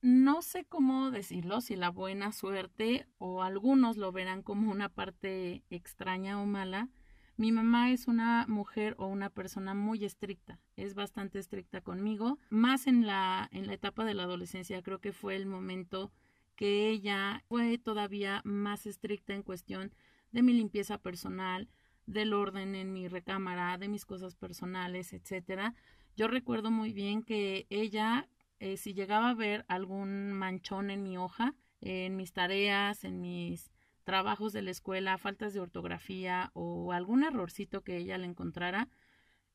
no 0.00 0.40
sé 0.40 0.64
cómo 0.64 1.10
decirlo, 1.10 1.60
si 1.60 1.74
la 1.74 1.90
buena 1.90 2.30
suerte 2.30 3.08
o 3.18 3.42
algunos 3.42 3.96
lo 3.96 4.12
verán 4.12 4.44
como 4.44 4.70
una 4.70 4.90
parte 4.90 5.64
extraña 5.70 6.40
o 6.40 6.46
mala. 6.46 6.88
Mi 7.36 7.50
mamá 7.50 7.90
es 7.90 8.06
una 8.06 8.46
mujer 8.46 8.94
o 8.96 9.06
una 9.06 9.28
persona 9.28 9.74
muy 9.74 10.04
estricta, 10.04 10.60
es 10.76 10.94
bastante 10.94 11.40
estricta 11.40 11.80
conmigo, 11.80 12.38
más 12.48 12.86
en 12.86 13.06
la, 13.06 13.48
en 13.50 13.66
la 13.66 13.74
etapa 13.74 14.04
de 14.04 14.14
la 14.14 14.22
adolescencia, 14.22 14.82
creo 14.82 15.00
que 15.00 15.12
fue 15.12 15.34
el 15.34 15.46
momento 15.46 16.12
que 16.54 16.90
ella 16.90 17.42
fue 17.48 17.76
todavía 17.78 18.40
más 18.44 18.86
estricta 18.86 19.34
en 19.34 19.42
cuestión 19.42 19.92
de 20.30 20.42
mi 20.42 20.52
limpieza 20.52 20.98
personal, 20.98 21.68
del 22.06 22.34
orden 22.34 22.76
en 22.76 22.92
mi 22.92 23.08
recámara, 23.08 23.78
de 23.78 23.88
mis 23.88 24.04
cosas 24.04 24.36
personales, 24.36 25.12
etcétera. 25.12 25.74
Yo 26.16 26.28
recuerdo 26.28 26.70
muy 26.70 26.92
bien 26.92 27.22
que 27.22 27.66
ella, 27.70 28.28
eh, 28.60 28.76
si 28.76 28.94
llegaba 28.94 29.30
a 29.30 29.34
ver 29.34 29.64
algún 29.66 30.32
manchón 30.32 30.90
en 30.90 31.02
mi 31.02 31.16
hoja, 31.18 31.56
en 31.80 32.16
mis 32.16 32.32
tareas, 32.32 33.02
en 33.02 33.20
mis 33.20 33.73
trabajos 34.04 34.52
de 34.52 34.62
la 34.62 34.70
escuela, 34.70 35.18
faltas 35.18 35.54
de 35.54 35.60
ortografía 35.60 36.50
o 36.54 36.92
algún 36.92 37.24
errorcito 37.24 37.82
que 37.82 37.96
ella 37.96 38.18
le 38.18 38.26
encontrara, 38.26 38.88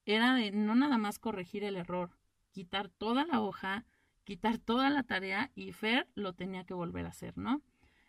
era 0.06 0.34
de 0.34 0.52
no 0.52 0.76
nada 0.76 0.98
más 0.98 1.20
corregir 1.20 1.64
el 1.64 1.76
error, 1.76 2.18
quitar 2.52 2.90
toda 2.90 3.26
la 3.26 3.42
hoja, 3.42 3.86
quitar 4.24 4.58
toda 4.58 4.90
la 4.90 5.04
tarea 5.04 5.52
y 5.56 5.72
Fer 5.72 6.08
lo 6.16 6.34
tenía 6.34 6.64
que 6.66 6.74
volver 6.74 7.06
a 7.06 7.10
hacer, 7.10 7.38
¿no? 7.38 7.62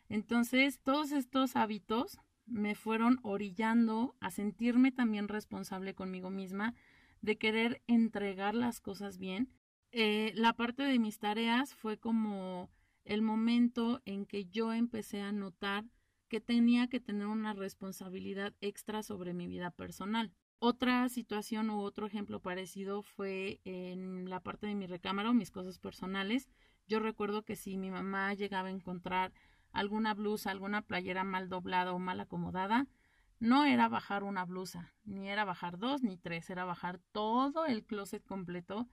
Entonces, 0.08 0.80
todos 0.80 1.12
estos 1.12 1.56
hábitos 1.56 2.18
me 2.46 2.74
fueron 2.74 3.20
orillando 3.22 4.16
a 4.20 4.30
sentirme 4.30 4.90
también 4.90 5.28
responsable 5.28 5.94
conmigo 5.94 6.30
misma 6.30 6.74
de 7.22 7.38
querer 7.38 7.82
entregar 7.86 8.54
las 8.54 8.80
cosas 8.80 9.18
bien. 9.18 9.50
Eh, 9.92 10.32
la 10.34 10.54
parte 10.54 10.82
de 10.82 10.98
mis 10.98 11.18
tareas 11.18 11.74
fue 11.74 11.98
como 11.98 12.70
el 13.04 13.22
momento 13.22 14.02
en 14.04 14.26
que 14.26 14.46
yo 14.46 14.72
empecé 14.72 15.20
a 15.20 15.32
notar 15.32 15.84
que 16.30 16.40
tenía 16.40 16.86
que 16.86 17.00
tener 17.00 17.26
una 17.26 17.52
responsabilidad 17.52 18.54
extra 18.60 19.02
sobre 19.02 19.34
mi 19.34 19.48
vida 19.48 19.72
personal. 19.72 20.32
Otra 20.60 21.08
situación 21.08 21.70
u 21.70 21.80
otro 21.80 22.06
ejemplo 22.06 22.40
parecido 22.40 23.02
fue 23.02 23.60
en 23.64 24.30
la 24.30 24.40
parte 24.40 24.68
de 24.68 24.76
mi 24.76 24.86
recámara 24.86 25.30
o 25.30 25.34
mis 25.34 25.50
cosas 25.50 25.78
personales. 25.78 26.48
Yo 26.86 27.00
recuerdo 27.00 27.42
que 27.42 27.56
si 27.56 27.76
mi 27.76 27.90
mamá 27.90 28.32
llegaba 28.34 28.68
a 28.68 28.72
encontrar 28.72 29.32
alguna 29.72 30.14
blusa, 30.14 30.52
alguna 30.52 30.82
playera 30.82 31.24
mal 31.24 31.48
doblada 31.48 31.92
o 31.92 31.98
mal 31.98 32.20
acomodada, 32.20 32.86
no 33.40 33.64
era 33.64 33.88
bajar 33.88 34.22
una 34.22 34.44
blusa, 34.44 34.92
ni 35.04 35.28
era 35.28 35.44
bajar 35.44 35.78
dos 35.78 36.02
ni 36.02 36.16
tres, 36.16 36.48
era 36.48 36.64
bajar 36.64 37.00
todo 37.10 37.66
el 37.66 37.84
closet 37.84 38.24
completo, 38.24 38.86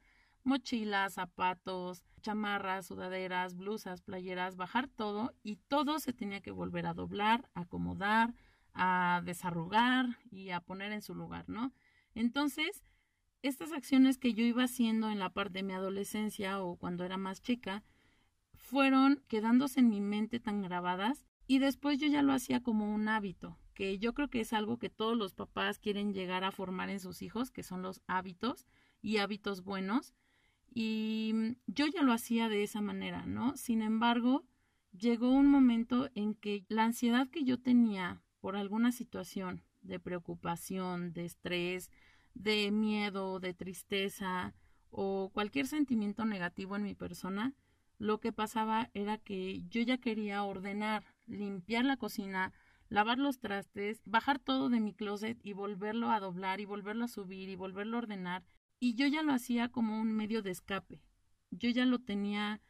mochilas, 0.48 1.16
zapatos, 1.16 2.04
chamarras, 2.22 2.88
sudaderas, 2.88 3.56
blusas, 3.56 4.02
playeras, 4.02 4.56
bajar 4.56 4.88
todo 4.88 5.34
y 5.44 5.58
todo 5.58 6.00
se 6.00 6.14
tenía 6.14 6.42
que 6.42 6.52
volver 6.52 6.88
a 6.88 6.94
doblar, 6.94 7.50
acomodar, 7.54 8.34
a 8.74 9.22
desarrugar 9.26 10.18
y 10.32 10.52
a 10.52 10.62
poner 10.62 10.92
en 10.92 11.02
su 11.02 11.14
lugar, 11.14 11.50
¿no? 11.50 11.74
Entonces, 12.16 12.84
estas 13.42 13.72
acciones 13.72 14.18
que 14.18 14.34
yo 14.34 14.44
iba 14.44 14.64
haciendo 14.64 15.10
en 15.10 15.20
la 15.20 15.30
parte 15.30 15.60
de 15.60 15.64
mi 15.64 15.74
adolescencia 15.74 16.62
o 16.62 16.78
cuando 16.78 17.04
era 17.04 17.18
más 17.18 17.42
chica, 17.42 17.84
fueron 18.56 19.24
quedándose 19.28 19.80
en 19.82 19.90
mi 19.90 20.02
mente 20.02 20.40
tan 20.40 20.62
grabadas 20.62 21.26
y 21.46 21.60
después 21.60 22.00
yo 22.00 22.08
ya 22.08 22.22
lo 22.22 22.34
hacía 22.34 22.62
como 22.62 22.94
un 22.94 23.08
hábito, 23.08 23.58
que 23.74 24.00
yo 24.00 24.14
creo 24.14 24.30
que 24.30 24.42
es 24.42 24.54
algo 24.54 24.80
que 24.80 24.90
todos 24.90 25.18
los 25.18 25.34
papás 25.34 25.78
quieren 25.78 26.14
llegar 26.14 26.44
a 26.44 26.52
formar 26.52 26.90
en 26.90 27.00
sus 27.00 27.22
hijos, 27.22 27.52
que 27.52 27.64
son 27.64 27.82
los 27.82 28.02
hábitos 28.08 28.66
y 29.02 29.18
hábitos 29.18 29.64
buenos. 29.64 30.14
Y 30.74 31.58
yo 31.66 31.88
ya 31.88 32.04
lo 32.04 32.14
hacía 32.14 32.50
de 32.50 32.64
esa 32.64 32.82
manera, 32.82 33.26
¿no? 33.26 33.58
Sin 33.58 33.82
embargo, 33.82 34.46
llegó 34.92 35.30
un 35.30 35.48
momento 35.48 36.10
en 36.16 36.36
que 36.36 36.66
la 36.70 36.84
ansiedad 36.84 37.28
que 37.30 37.44
yo 37.44 37.60
tenía 37.60 38.22
por 38.40 38.56
alguna 38.56 38.92
situación 38.92 39.64
de 39.82 40.00
preocupación, 40.00 41.14
de 41.14 41.26
estrés, 41.26 41.92
de 42.34 42.72
miedo, 42.72 43.40
de 43.40 43.54
tristeza 43.54 44.54
o 44.90 45.32
cualquier 45.34 45.68
sentimiento 45.68 46.26
negativo 46.26 46.76
en 46.76 46.84
mi 46.84 46.94
persona, 46.94 47.54
lo 47.98 48.20
que 48.20 48.32
pasaba 48.32 48.90
era 48.94 49.18
que 49.18 49.64
yo 49.70 49.82
ya 49.82 49.98
quería 49.98 50.44
ordenar, 50.44 51.04
limpiar 51.26 51.84
la 51.84 51.98
cocina, 51.98 52.54
lavar 52.90 53.18
los 53.18 53.40
trastes, 53.40 54.02
bajar 54.06 54.40
todo 54.40 54.70
de 54.70 54.80
mi 54.80 54.94
closet 54.94 55.40
y 55.44 55.54
volverlo 55.54 56.12
a 56.12 56.20
doblar 56.20 56.60
y 56.60 56.66
volverlo 56.66 57.06
a 57.06 57.10
subir 57.10 57.50
y 57.50 57.56
volverlo 57.56 57.98
a 57.98 58.02
ordenar. 58.02 58.44
Y 58.80 58.96
yo 58.96 59.08
ya 59.08 59.24
lo 59.24 59.34
hacía 59.34 59.70
como 59.70 60.00
un 60.00 60.14
medio 60.14 60.42
de 60.42 60.52
escape. 60.52 61.02
Yo 61.52 61.70
ya 61.70 61.86
lo 61.86 62.00
tenía 62.00 62.62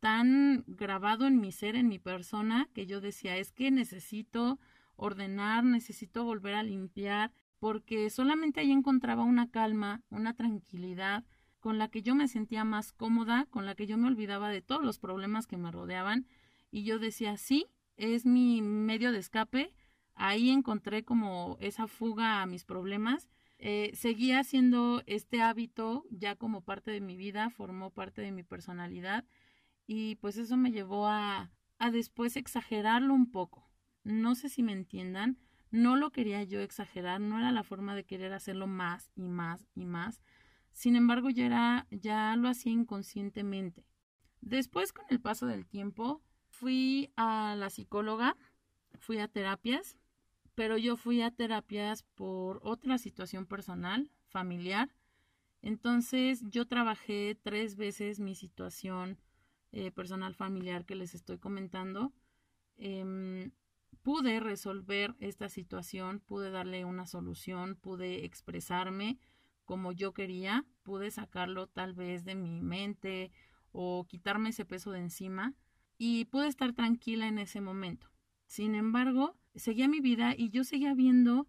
tan 0.00 0.64
grabado 0.66 1.26
en 1.26 1.40
mi 1.40 1.52
ser, 1.52 1.76
en 1.76 1.88
mi 1.88 1.98
persona, 1.98 2.68
que 2.72 2.86
yo 2.86 3.00
decía, 3.00 3.36
es 3.36 3.52
que 3.52 3.70
necesito 3.70 4.58
ordenar, 4.96 5.64
necesito 5.64 6.24
volver 6.24 6.54
a 6.54 6.62
limpiar, 6.62 7.32
porque 7.58 8.08
solamente 8.08 8.60
ahí 8.60 8.70
encontraba 8.70 9.24
una 9.24 9.50
calma, 9.50 10.02
una 10.08 10.34
tranquilidad, 10.34 11.24
con 11.60 11.76
la 11.78 11.88
que 11.88 12.02
yo 12.02 12.14
me 12.14 12.26
sentía 12.26 12.64
más 12.64 12.92
cómoda, 12.92 13.46
con 13.50 13.66
la 13.66 13.74
que 13.74 13.86
yo 13.86 13.98
me 13.98 14.08
olvidaba 14.08 14.48
de 14.48 14.62
todos 14.62 14.82
los 14.82 14.98
problemas 14.98 15.46
que 15.46 15.58
me 15.58 15.70
rodeaban 15.70 16.26
y 16.70 16.84
yo 16.84 16.98
decía, 16.98 17.36
sí, 17.36 17.66
es 17.96 18.24
mi 18.24 18.62
medio 18.62 19.12
de 19.12 19.18
escape, 19.18 19.74
ahí 20.14 20.50
encontré 20.50 21.04
como 21.04 21.56
esa 21.60 21.86
fuga 21.86 22.42
a 22.42 22.46
mis 22.46 22.64
problemas. 22.64 23.28
Eh, 23.62 23.92
seguía 23.94 24.38
haciendo 24.40 25.02
este 25.06 25.42
hábito 25.42 26.06
ya 26.10 26.34
como 26.34 26.62
parte 26.62 26.90
de 26.90 27.02
mi 27.02 27.16
vida, 27.16 27.50
formó 27.50 27.90
parte 27.90 28.22
de 28.22 28.32
mi 28.32 28.42
personalidad 28.42 29.26
y 29.86 30.16
pues 30.16 30.38
eso 30.38 30.56
me 30.56 30.72
llevó 30.72 31.06
a, 31.08 31.52
a 31.78 31.90
después 31.90 32.36
exagerarlo 32.36 33.12
un 33.12 33.30
poco. 33.30 33.70
No 34.02 34.34
sé 34.34 34.48
si 34.48 34.62
me 34.62 34.72
entiendan, 34.72 35.38
no 35.70 35.96
lo 35.96 36.10
quería 36.10 36.42
yo 36.42 36.60
exagerar, 36.60 37.20
no 37.20 37.38
era 37.38 37.52
la 37.52 37.62
forma 37.62 37.94
de 37.94 38.04
querer 38.04 38.32
hacerlo 38.32 38.66
más 38.66 39.10
y 39.14 39.28
más 39.28 39.68
y 39.74 39.84
más. 39.84 40.22
Sin 40.72 40.96
embargo, 40.96 41.28
ya 41.28 41.44
era, 41.44 41.86
ya 41.90 42.34
lo 42.36 42.48
hacía 42.48 42.72
inconscientemente. 42.72 43.84
Después, 44.40 44.94
con 44.94 45.04
el 45.10 45.20
paso 45.20 45.46
del 45.46 45.66
tiempo, 45.66 46.22
fui 46.48 47.12
a 47.16 47.54
la 47.56 47.68
psicóloga, 47.68 48.36
fui 48.98 49.18
a 49.18 49.28
terapias, 49.28 49.98
pero 50.54 50.76
yo 50.76 50.96
fui 50.96 51.22
a 51.22 51.30
terapias 51.30 52.02
por 52.14 52.60
otra 52.62 52.98
situación 52.98 53.46
personal, 53.46 54.10
familiar. 54.28 54.94
Entonces, 55.62 56.42
yo 56.50 56.66
trabajé 56.66 57.38
tres 57.42 57.76
veces 57.76 58.20
mi 58.20 58.34
situación 58.34 59.18
eh, 59.72 59.90
personal 59.90 60.34
familiar 60.34 60.84
que 60.84 60.94
les 60.94 61.14
estoy 61.14 61.38
comentando. 61.38 62.12
Em, 62.76 63.52
pude 64.02 64.40
resolver 64.40 65.14
esta 65.20 65.48
situación, 65.48 66.20
pude 66.20 66.50
darle 66.50 66.84
una 66.84 67.06
solución, 67.06 67.76
pude 67.76 68.24
expresarme 68.24 69.18
como 69.64 69.92
yo 69.92 70.12
quería, 70.12 70.64
pude 70.82 71.10
sacarlo 71.10 71.68
tal 71.68 71.94
vez 71.94 72.24
de 72.24 72.34
mi 72.34 72.60
mente 72.60 73.30
o 73.72 74.04
quitarme 74.08 74.48
ese 74.48 74.64
peso 74.64 74.90
de 74.90 74.98
encima 74.98 75.54
y 75.96 76.24
pude 76.24 76.48
estar 76.48 76.72
tranquila 76.72 77.28
en 77.28 77.38
ese 77.38 77.60
momento. 77.60 78.10
Sin 78.46 78.74
embargo, 78.74 79.36
seguía 79.54 79.88
mi 79.88 80.00
vida 80.00 80.34
y 80.36 80.50
yo 80.50 80.64
seguía 80.64 80.94
viendo 80.94 81.46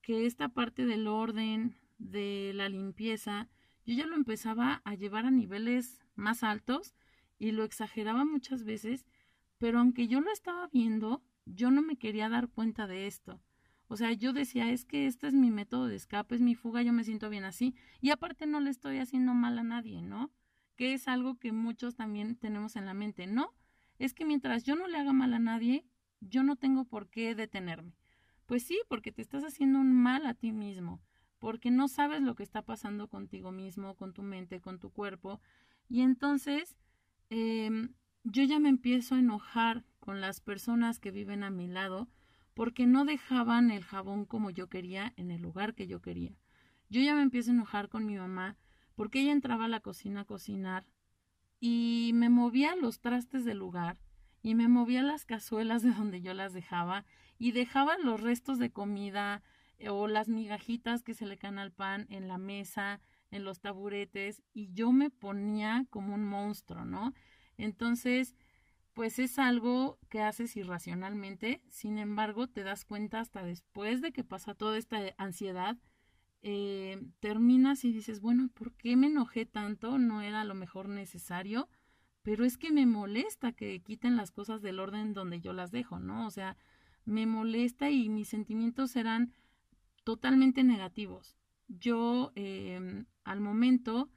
que 0.00 0.26
esta 0.26 0.48
parte 0.48 0.86
del 0.86 1.06
orden, 1.06 1.76
de 1.98 2.52
la 2.54 2.68
limpieza, 2.68 3.48
yo 3.84 3.94
ya 3.94 4.06
lo 4.06 4.16
empezaba 4.16 4.82
a 4.84 4.94
llevar 4.94 5.26
a 5.26 5.30
niveles 5.30 6.00
más 6.14 6.42
altos 6.42 6.94
y 7.38 7.52
lo 7.52 7.64
exageraba 7.64 8.24
muchas 8.24 8.64
veces, 8.64 9.06
pero 9.58 9.78
aunque 9.78 10.08
yo 10.08 10.20
lo 10.20 10.30
estaba 10.30 10.68
viendo, 10.68 11.22
yo 11.46 11.70
no 11.70 11.82
me 11.82 11.96
quería 11.96 12.28
dar 12.28 12.48
cuenta 12.48 12.86
de 12.86 13.06
esto. 13.06 13.40
O 13.88 13.96
sea, 13.96 14.12
yo 14.12 14.32
decía, 14.32 14.70
es 14.70 14.84
que 14.84 15.06
este 15.06 15.26
es 15.26 15.34
mi 15.34 15.50
método 15.50 15.86
de 15.86 15.96
escape, 15.96 16.34
es 16.34 16.40
mi 16.40 16.54
fuga, 16.54 16.82
yo 16.82 16.92
me 16.92 17.04
siento 17.04 17.28
bien 17.28 17.44
así. 17.44 17.74
Y 18.00 18.10
aparte 18.10 18.46
no 18.46 18.60
le 18.60 18.70
estoy 18.70 18.98
haciendo 18.98 19.34
mal 19.34 19.58
a 19.58 19.62
nadie, 19.62 20.00
¿no? 20.00 20.32
Que 20.76 20.94
es 20.94 21.08
algo 21.08 21.38
que 21.38 21.52
muchos 21.52 21.94
también 21.94 22.36
tenemos 22.36 22.76
en 22.76 22.86
la 22.86 22.94
mente, 22.94 23.26
¿no? 23.26 23.52
Es 23.98 24.14
que 24.14 24.24
mientras 24.24 24.64
yo 24.64 24.76
no 24.76 24.88
le 24.88 24.98
haga 24.98 25.12
mal 25.12 25.34
a 25.34 25.38
nadie, 25.38 25.84
yo 26.28 26.42
no 26.42 26.56
tengo 26.56 26.84
por 26.84 27.08
qué 27.08 27.34
detenerme. 27.34 27.92
Pues 28.46 28.64
sí, 28.64 28.80
porque 28.88 29.12
te 29.12 29.22
estás 29.22 29.44
haciendo 29.44 29.78
un 29.78 29.92
mal 29.92 30.26
a 30.26 30.34
ti 30.34 30.52
mismo, 30.52 31.00
porque 31.38 31.70
no 31.70 31.88
sabes 31.88 32.22
lo 32.22 32.34
que 32.34 32.42
está 32.42 32.62
pasando 32.62 33.08
contigo 33.08 33.52
mismo, 33.52 33.94
con 33.94 34.12
tu 34.12 34.22
mente, 34.22 34.60
con 34.60 34.78
tu 34.78 34.90
cuerpo. 34.90 35.40
Y 35.88 36.02
entonces, 36.02 36.76
eh, 37.30 37.88
yo 38.24 38.44
ya 38.44 38.58
me 38.58 38.68
empiezo 38.68 39.14
a 39.14 39.18
enojar 39.18 39.84
con 39.98 40.20
las 40.20 40.40
personas 40.40 40.98
que 40.98 41.10
viven 41.10 41.42
a 41.42 41.50
mi 41.50 41.66
lado 41.66 42.08
porque 42.54 42.86
no 42.86 43.04
dejaban 43.04 43.70
el 43.70 43.84
jabón 43.84 44.26
como 44.26 44.50
yo 44.50 44.68
quería 44.68 45.12
en 45.16 45.30
el 45.30 45.42
lugar 45.42 45.74
que 45.74 45.86
yo 45.86 46.00
quería. 46.02 46.36
Yo 46.90 47.00
ya 47.00 47.14
me 47.14 47.22
empiezo 47.22 47.50
a 47.50 47.54
enojar 47.54 47.88
con 47.88 48.06
mi 48.06 48.16
mamá 48.16 48.56
porque 48.94 49.20
ella 49.20 49.32
entraba 49.32 49.64
a 49.64 49.68
la 49.68 49.80
cocina 49.80 50.20
a 50.20 50.24
cocinar 50.24 50.84
y 51.60 52.10
me 52.14 52.28
movía 52.28 52.76
los 52.76 53.00
trastes 53.00 53.44
del 53.44 53.58
lugar 53.58 53.98
y 54.42 54.54
me 54.54 54.68
movía 54.68 55.02
las 55.02 55.24
cazuelas 55.24 55.82
de 55.82 55.92
donde 55.92 56.20
yo 56.20 56.34
las 56.34 56.52
dejaba 56.52 57.04
y 57.38 57.52
dejaba 57.52 57.96
los 57.98 58.20
restos 58.20 58.58
de 58.58 58.70
comida 58.70 59.42
eh, 59.78 59.88
o 59.88 60.08
las 60.08 60.28
migajitas 60.28 61.02
que 61.02 61.14
se 61.14 61.26
le 61.26 61.38
caen 61.38 61.58
al 61.58 61.72
pan 61.72 62.06
en 62.10 62.28
la 62.28 62.38
mesa, 62.38 63.00
en 63.30 63.44
los 63.44 63.60
taburetes 63.60 64.42
y 64.52 64.72
yo 64.72 64.92
me 64.92 65.10
ponía 65.10 65.86
como 65.90 66.14
un 66.14 66.24
monstruo, 66.24 66.84
¿no? 66.84 67.14
Entonces, 67.56 68.34
pues 68.92 69.18
es 69.18 69.38
algo 69.38 69.98
que 70.08 70.20
haces 70.20 70.56
irracionalmente, 70.56 71.62
sin 71.70 71.98
embargo, 71.98 72.46
te 72.48 72.62
das 72.62 72.84
cuenta 72.84 73.20
hasta 73.20 73.42
después 73.42 74.02
de 74.02 74.12
que 74.12 74.24
pasa 74.24 74.54
toda 74.54 74.76
esta 74.76 74.98
ansiedad, 75.16 75.78
eh, 76.42 77.00
terminas 77.20 77.84
y 77.84 77.92
dices, 77.92 78.20
bueno, 78.20 78.50
¿por 78.52 78.74
qué 78.74 78.96
me 78.96 79.06
enojé 79.06 79.46
tanto? 79.46 79.98
No 79.98 80.20
era 80.20 80.44
lo 80.44 80.54
mejor 80.54 80.88
necesario, 80.88 81.68
pero 82.22 82.44
es 82.44 82.56
que 82.56 82.70
me 82.70 82.86
molesta 82.86 83.52
que 83.52 83.80
quiten 83.80 84.16
las 84.16 84.30
cosas 84.30 84.62
del 84.62 84.78
orden 84.80 85.12
donde 85.12 85.40
yo 85.40 85.52
las 85.52 85.70
dejo, 85.70 85.98
¿no? 85.98 86.26
O 86.26 86.30
sea, 86.30 86.56
me 87.04 87.26
molesta 87.26 87.90
y 87.90 88.08
mis 88.08 88.28
sentimientos 88.28 88.96
eran 88.96 89.32
totalmente 90.04 90.62
negativos. 90.62 91.36
Yo, 91.68 92.32
eh, 92.34 93.04
al 93.24 93.40
momento, 93.40 94.10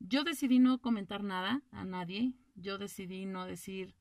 yo 0.00 0.24
decidí 0.24 0.58
no 0.58 0.78
comentar 0.80 1.22
nada 1.22 1.62
a 1.70 1.84
nadie, 1.84 2.34
yo 2.54 2.78
decidí 2.78 3.26
no 3.26 3.46
decir 3.46 3.94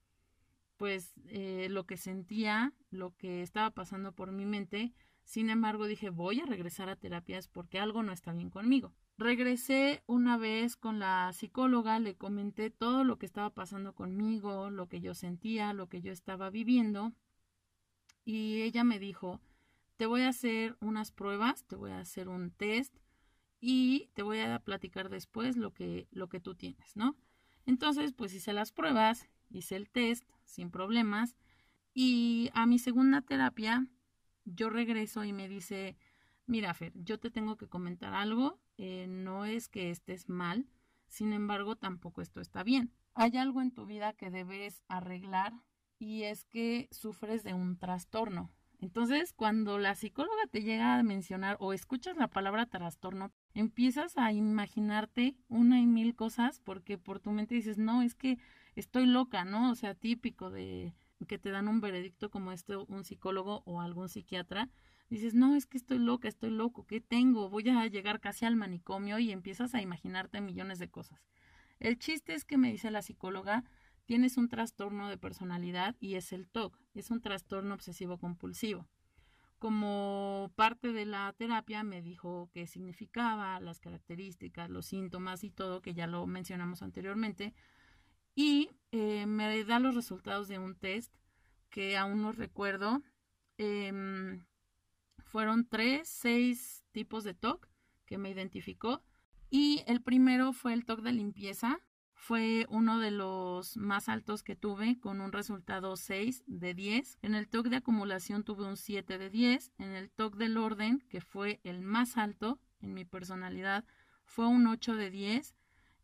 pues 0.77 1.13
eh, 1.27 1.67
lo 1.69 1.85
que 1.85 1.97
sentía, 1.97 2.73
lo 2.89 3.13
que 3.17 3.41
estaba 3.41 3.71
pasando 3.71 4.13
por 4.13 4.31
mi 4.31 4.45
mente. 4.45 4.93
Sin 5.25 5.49
embargo, 5.49 5.87
dije, 5.87 6.09
voy 6.09 6.39
a 6.39 6.45
regresar 6.45 6.87
a 6.87 6.95
terapias 6.95 7.49
porque 7.49 7.79
algo 7.79 8.01
no 8.01 8.13
está 8.13 8.31
bien 8.31 8.49
conmigo. 8.49 8.93
Regresé 9.19 10.01
una 10.07 10.37
vez 10.37 10.77
con 10.77 10.97
la 10.97 11.33
psicóloga, 11.33 11.99
le 11.99 12.15
comenté 12.15 12.69
todo 12.69 13.03
lo 13.03 13.17
que 13.19 13.25
estaba 13.25 13.49
pasando 13.49 13.93
conmigo, 13.93 14.69
lo 14.69 14.87
que 14.87 15.01
yo 15.01 15.13
sentía, 15.13 15.73
lo 15.73 15.89
que 15.89 15.99
yo 15.99 16.13
estaba 16.13 16.49
viviendo. 16.49 17.11
Y 18.23 18.61
ella 18.61 18.85
me 18.85 18.97
dijo, 18.97 19.41
te 19.97 20.05
voy 20.05 20.21
a 20.21 20.29
hacer 20.29 20.77
unas 20.79 21.11
pruebas, 21.11 21.65
te 21.65 21.75
voy 21.75 21.91
a 21.91 21.99
hacer 21.99 22.29
un 22.29 22.51
test 22.51 22.95
y 23.59 24.09
te 24.13 24.23
voy 24.23 24.39
a 24.39 24.57
platicar 24.59 25.09
después 25.09 25.57
lo 25.57 25.73
que, 25.73 26.07
lo 26.11 26.29
que 26.29 26.39
tú 26.39 26.55
tienes, 26.55 26.95
¿no? 26.95 27.17
Entonces, 27.65 28.13
pues 28.13 28.33
hice 28.33 28.53
las 28.53 28.71
pruebas, 28.71 29.27
hice 29.49 29.75
el 29.75 29.89
test 29.89 30.31
sin 30.45 30.71
problemas 30.71 31.35
y 31.93 32.51
a 32.53 32.65
mi 32.65 32.79
segunda 32.79 33.19
terapia 33.19 33.85
yo 34.45 34.69
regreso 34.69 35.25
y 35.25 35.33
me 35.33 35.49
dice, 35.49 35.97
mira 36.45 36.73
Fer, 36.73 36.93
yo 36.95 37.19
te 37.19 37.29
tengo 37.29 37.57
que 37.57 37.67
comentar 37.67 38.13
algo, 38.13 38.61
eh, 38.81 39.07
no 39.09 39.43
es 39.43 39.67
que 39.67 39.89
estés 39.89 40.29
mal, 40.29 40.65
sin 41.05 41.33
embargo 41.33 41.75
tampoco 41.75 42.21
esto 42.21 42.39
está 42.39 42.63
bien. 42.63 42.93
Hay 43.13 43.35
algo 43.35 43.61
en 43.61 43.71
tu 43.71 43.85
vida 43.85 44.13
que 44.13 44.31
debes 44.31 44.83
arreglar 44.87 45.51
y 45.97 46.23
es 46.23 46.45
que 46.45 46.87
sufres 46.89 47.43
de 47.43 47.53
un 47.53 47.77
trastorno. 47.77 48.53
Entonces, 48.79 49.33
cuando 49.33 49.77
la 49.79 49.95
psicóloga 49.95 50.47
te 50.49 50.61
llega 50.61 50.97
a 50.97 51.03
mencionar 51.03 51.57
o 51.59 51.73
escuchas 51.73 52.15
la 52.15 52.29
palabra 52.29 52.67
trastorno, 52.67 53.33
empiezas 53.53 54.17
a 54.17 54.31
imaginarte 54.31 55.35
una 55.49 55.81
y 55.81 55.85
mil 55.85 56.15
cosas 56.15 56.61
porque 56.61 56.97
por 56.97 57.19
tu 57.19 57.31
mente 57.31 57.55
dices, 57.55 57.77
no, 57.77 58.01
es 58.01 58.15
que 58.15 58.37
estoy 58.75 59.07
loca, 59.07 59.43
¿no? 59.43 59.71
O 59.71 59.75
sea, 59.75 59.93
típico 59.93 60.51
de 60.51 60.95
que 61.27 61.37
te 61.37 61.51
dan 61.51 61.67
un 61.67 61.81
veredicto 61.81 62.29
como 62.29 62.51
este 62.51 62.75
un 62.77 63.03
psicólogo 63.03 63.63
o 63.65 63.81
algún 63.81 64.09
psiquiatra, 64.09 64.69
dices, 65.09 65.33
no, 65.33 65.55
es 65.55 65.65
que 65.65 65.77
estoy 65.77 65.99
loca, 65.99 66.27
estoy 66.27 66.51
loco, 66.51 66.85
¿qué 66.85 67.01
tengo? 67.01 67.49
Voy 67.49 67.67
a 67.69 67.85
llegar 67.87 68.19
casi 68.19 68.45
al 68.45 68.55
manicomio 68.55 69.19
y 69.19 69.31
empiezas 69.31 69.73
a 69.75 69.81
imaginarte 69.81 70.41
millones 70.41 70.79
de 70.79 70.89
cosas. 70.89 71.27
El 71.79 71.97
chiste 71.97 72.33
es 72.33 72.45
que 72.45 72.57
me 72.57 72.71
dice 72.71 72.91
la 72.91 73.01
psicóloga, 73.01 73.63
tienes 74.05 74.37
un 74.37 74.49
trastorno 74.49 75.07
de 75.07 75.17
personalidad 75.17 75.95
y 75.99 76.15
es 76.15 76.33
el 76.33 76.47
TOC, 76.47 76.77
es 76.93 77.11
un 77.11 77.21
trastorno 77.21 77.73
obsesivo 77.73 78.17
compulsivo. 78.17 78.87
Como 79.59 80.51
parte 80.55 80.93
de 80.93 81.05
la 81.05 81.33
terapia 81.37 81.83
me 81.83 82.01
dijo 82.01 82.49
qué 82.53 82.65
significaba, 82.65 83.59
las 83.59 83.79
características, 83.79 84.69
los 84.69 84.85
síntomas 84.85 85.43
y 85.43 85.49
todo, 85.49 85.81
que 85.81 85.93
ya 85.93 86.07
lo 86.07 86.25
mencionamos 86.27 86.81
anteriormente, 86.81 87.53
y 88.35 88.69
eh, 88.91 89.25
me 89.25 89.63
da 89.65 89.79
los 89.79 89.95
resultados 89.95 90.47
de 90.47 90.59
un 90.59 90.75
test 90.75 91.13
que 91.69 91.97
aún 91.97 92.21
no 92.21 92.31
recuerdo. 92.31 93.01
Em, 93.57 94.45
fueron 95.17 95.67
tres, 95.67 96.07
seis 96.07 96.85
tipos 96.91 97.23
de 97.23 97.33
TOC 97.33 97.67
que 98.05 98.17
me 98.17 98.29
identificó 98.29 99.03
y 99.49 99.83
el 99.87 100.01
primero 100.01 100.53
fue 100.53 100.73
el 100.73 100.85
TOC 100.85 101.01
de 101.01 101.11
limpieza, 101.11 101.79
fue 102.13 102.65
uno 102.69 102.99
de 102.99 103.11
los 103.11 103.77
más 103.77 104.09
altos 104.09 104.43
que 104.43 104.55
tuve 104.55 104.99
con 104.99 105.21
un 105.21 105.31
resultado 105.31 105.95
6 105.95 106.43
de 106.47 106.73
10. 106.73 107.17
En 107.21 107.33
el 107.33 107.47
TOC 107.47 107.67
de 107.67 107.77
acumulación 107.77 108.43
tuve 108.43 108.65
un 108.65 108.75
7 108.75 109.17
de 109.17 109.29
10. 109.29 109.71
En 109.77 109.93
el 109.93 110.11
TOC 110.11 110.35
del 110.35 110.57
orden, 110.57 110.99
que 111.09 111.21
fue 111.21 111.61
el 111.63 111.81
más 111.81 112.17
alto 112.17 112.59
en 112.81 112.93
mi 112.93 113.05
personalidad, 113.05 113.85
fue 114.25 114.47
un 114.47 114.67
8 114.67 114.95
de 114.95 115.09
10. 115.09 115.55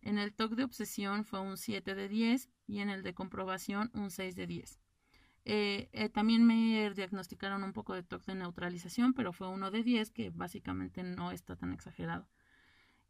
En 0.05 0.19
el 0.19 0.33
TOC 0.33 0.53
de 0.53 0.63
obsesión 0.63 1.25
fue 1.25 1.41
un 1.41 1.57
7 1.57 1.95
de 1.95 2.07
10 2.07 2.49
y 2.67 2.79
en 2.79 2.91
el 2.91 3.01
de 3.01 3.15
comprobación 3.15 3.89
un 3.95 4.11
6 4.11 4.35
de 4.35 4.45
10. 4.45 4.79
Eh, 5.45 5.89
eh, 5.93 6.09
también 6.09 6.45
me 6.45 6.91
diagnosticaron 6.91 7.63
un 7.63 7.73
poco 7.73 7.95
de 7.95 8.03
TOC 8.03 8.23
de 8.25 8.35
neutralización, 8.35 9.13
pero 9.15 9.33
fue 9.33 9.49
uno 9.49 9.71
de 9.71 9.81
10 9.81 10.11
que 10.11 10.29
básicamente 10.29 11.01
no 11.01 11.31
está 11.31 11.55
tan 11.55 11.73
exagerado. 11.73 12.29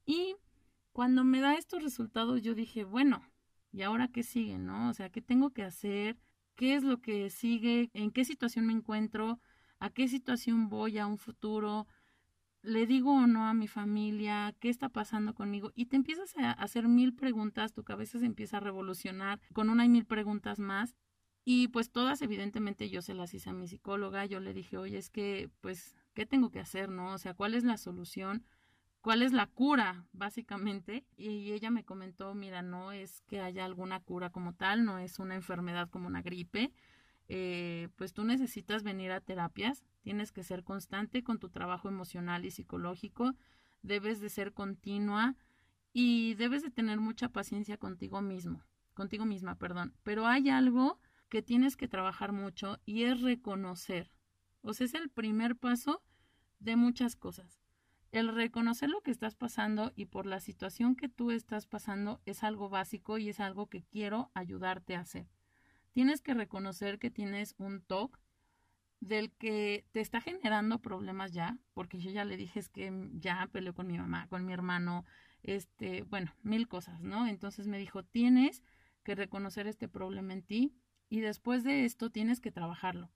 Y 0.05 0.37
cuando 0.93 1.25
me 1.25 1.41
da 1.41 1.55
estos 1.55 1.83
resultados 1.83 2.41
yo 2.41 2.55
dije, 2.55 2.85
bueno, 2.85 3.21
¿y 3.73 3.81
ahora 3.81 4.07
qué 4.07 4.23
sigue, 4.23 4.57
no? 4.57 4.89
O 4.89 4.93
sea, 4.93 5.09
¿qué 5.09 5.21
tengo 5.21 5.51
que 5.51 5.63
hacer? 5.63 6.17
¿Qué 6.55 6.75
es 6.75 6.83
lo 6.83 7.01
que 7.01 7.29
sigue? 7.29 7.89
¿En 7.93 8.09
qué 8.11 8.23
situación 8.23 8.67
me 8.67 8.73
encuentro? 8.73 9.41
¿A 9.79 9.89
qué 9.89 10.07
situación 10.07 10.69
voy 10.69 10.97
a 10.97 11.07
un 11.07 11.17
futuro? 11.17 11.87
¿Le 12.65 12.87
digo 12.87 13.13
o 13.13 13.27
no 13.27 13.45
a 13.47 13.53
mi 13.53 13.67
familia? 13.67 14.55
¿Qué 14.59 14.69
está 14.69 14.89
pasando 14.89 15.35
conmigo? 15.35 15.71
Y 15.75 15.85
te 15.85 15.97
empiezas 15.97 16.35
a 16.37 16.51
hacer 16.51 16.87
mil 16.87 17.13
preguntas, 17.13 17.73
tu 17.73 17.83
cabeza 17.83 18.17
se 18.17 18.25
empieza 18.25 18.57
a 18.57 18.59
revolucionar 18.59 19.39
con 19.53 19.69
una 19.69 19.85
y 19.85 19.89
mil 19.89 20.05
preguntas 20.05 20.57
más. 20.57 20.95
Y 21.43 21.67
pues 21.67 21.91
todas, 21.91 22.23
evidentemente, 22.23 22.89
yo 22.89 23.03
se 23.03 23.13
las 23.13 23.35
hice 23.35 23.51
a 23.51 23.53
mi 23.53 23.67
psicóloga. 23.67 24.25
Yo 24.25 24.39
le 24.39 24.51
dije, 24.55 24.77
oye, 24.77 24.97
es 24.97 25.11
que, 25.11 25.51
pues, 25.61 25.95
¿qué 26.15 26.25
tengo 26.25 26.49
que 26.49 26.59
hacer, 26.59 26.89
no? 26.89 27.13
O 27.13 27.19
sea, 27.19 27.35
¿cuál 27.35 27.53
es 27.53 27.63
la 27.63 27.77
solución? 27.77 28.43
¿Cuál 29.01 29.21
es 29.21 29.31
la 29.31 29.45
cura, 29.45 30.07
básicamente? 30.11 31.05
Y 31.15 31.51
ella 31.51 31.69
me 31.69 31.85
comentó, 31.85 32.33
mira, 32.33 32.63
no 32.63 32.91
es 32.91 33.21
que 33.27 33.41
haya 33.41 33.63
alguna 33.63 33.99
cura 33.99 34.31
como 34.31 34.53
tal, 34.53 34.85
no 34.85 34.97
es 34.97 35.19
una 35.19 35.35
enfermedad 35.35 35.87
como 35.87 36.07
una 36.07 36.23
gripe. 36.23 36.71
Eh, 37.27 37.89
pues 37.95 38.13
tú 38.13 38.23
necesitas 38.23 38.83
venir 38.83 39.11
a 39.11 39.21
terapias, 39.21 39.83
tienes 40.01 40.31
que 40.31 40.43
ser 40.43 40.63
constante 40.63 41.23
con 41.23 41.39
tu 41.39 41.49
trabajo 41.49 41.87
emocional 41.87 42.45
y 42.45 42.51
psicológico, 42.51 43.33
debes 43.81 44.19
de 44.19 44.29
ser 44.29 44.53
continua 44.53 45.35
y 45.93 46.35
debes 46.35 46.61
de 46.61 46.71
tener 46.71 46.99
mucha 46.99 47.29
paciencia 47.29 47.77
contigo 47.77 48.21
mismo, 48.21 48.63
contigo 48.93 49.25
misma, 49.25 49.55
perdón. 49.57 49.95
Pero 50.03 50.27
hay 50.27 50.49
algo 50.49 50.99
que 51.29 51.41
tienes 51.41 51.77
que 51.77 51.87
trabajar 51.87 52.31
mucho 52.31 52.79
y 52.85 53.03
es 53.03 53.21
reconocer. 53.21 54.11
O 54.61 54.73
sea, 54.73 54.85
es 54.85 54.93
el 54.93 55.09
primer 55.09 55.55
paso 55.55 56.03
de 56.59 56.75
muchas 56.75 57.15
cosas. 57.15 57.61
El 58.11 58.33
reconocer 58.33 58.89
lo 58.89 59.01
que 59.01 59.11
estás 59.11 59.35
pasando 59.35 59.91
y 59.95 60.05
por 60.05 60.25
la 60.25 60.39
situación 60.39 60.95
que 60.95 61.09
tú 61.09 61.31
estás 61.31 61.65
pasando 61.65 62.21
es 62.25 62.43
algo 62.43 62.69
básico 62.69 63.17
y 63.17 63.29
es 63.29 63.39
algo 63.39 63.67
que 63.67 63.83
quiero 63.83 64.31
ayudarte 64.33 64.95
a 64.95 65.01
hacer. 65.01 65.27
Tienes 65.95 66.19
que 66.19 66.33
reconocer 66.33 66.99
que 66.99 67.09
tienes 67.09 67.55
un 67.57 67.79
TOC 67.81 68.19
del 68.99 69.31
que 69.31 69.85
te 69.93 70.01
está 70.01 70.19
generando 70.19 70.81
problemas 70.81 71.31
ya, 71.31 71.57
porque 71.73 71.99
yo 71.99 72.11
ya 72.11 72.25
le 72.25 72.35
dije 72.35 72.59
es 72.59 72.67
que 72.67 72.91
ya 73.13 73.47
peleó 73.49 73.73
con 73.73 73.87
mi 73.87 73.97
mamá, 73.97 74.27
con 74.27 74.45
mi 74.45 74.51
hermano, 74.51 75.05
este, 75.41 76.03
bueno, 76.03 76.35
mil 76.43 76.67
cosas, 76.67 76.99
¿no? 76.99 77.27
Entonces 77.27 77.67
me 77.67 77.77
dijo, 77.77 78.03
tienes 78.03 78.61
que 79.03 79.15
reconocer 79.15 79.67
este 79.67 79.87
problema 79.87 80.33
en 80.33 80.43
ti, 80.43 80.75
y 81.07 81.21
después 81.21 81.63
de 81.63 81.85
esto 81.85 82.09
tienes 82.09 82.41
que 82.41 82.51
trabajarlo. 82.51 83.09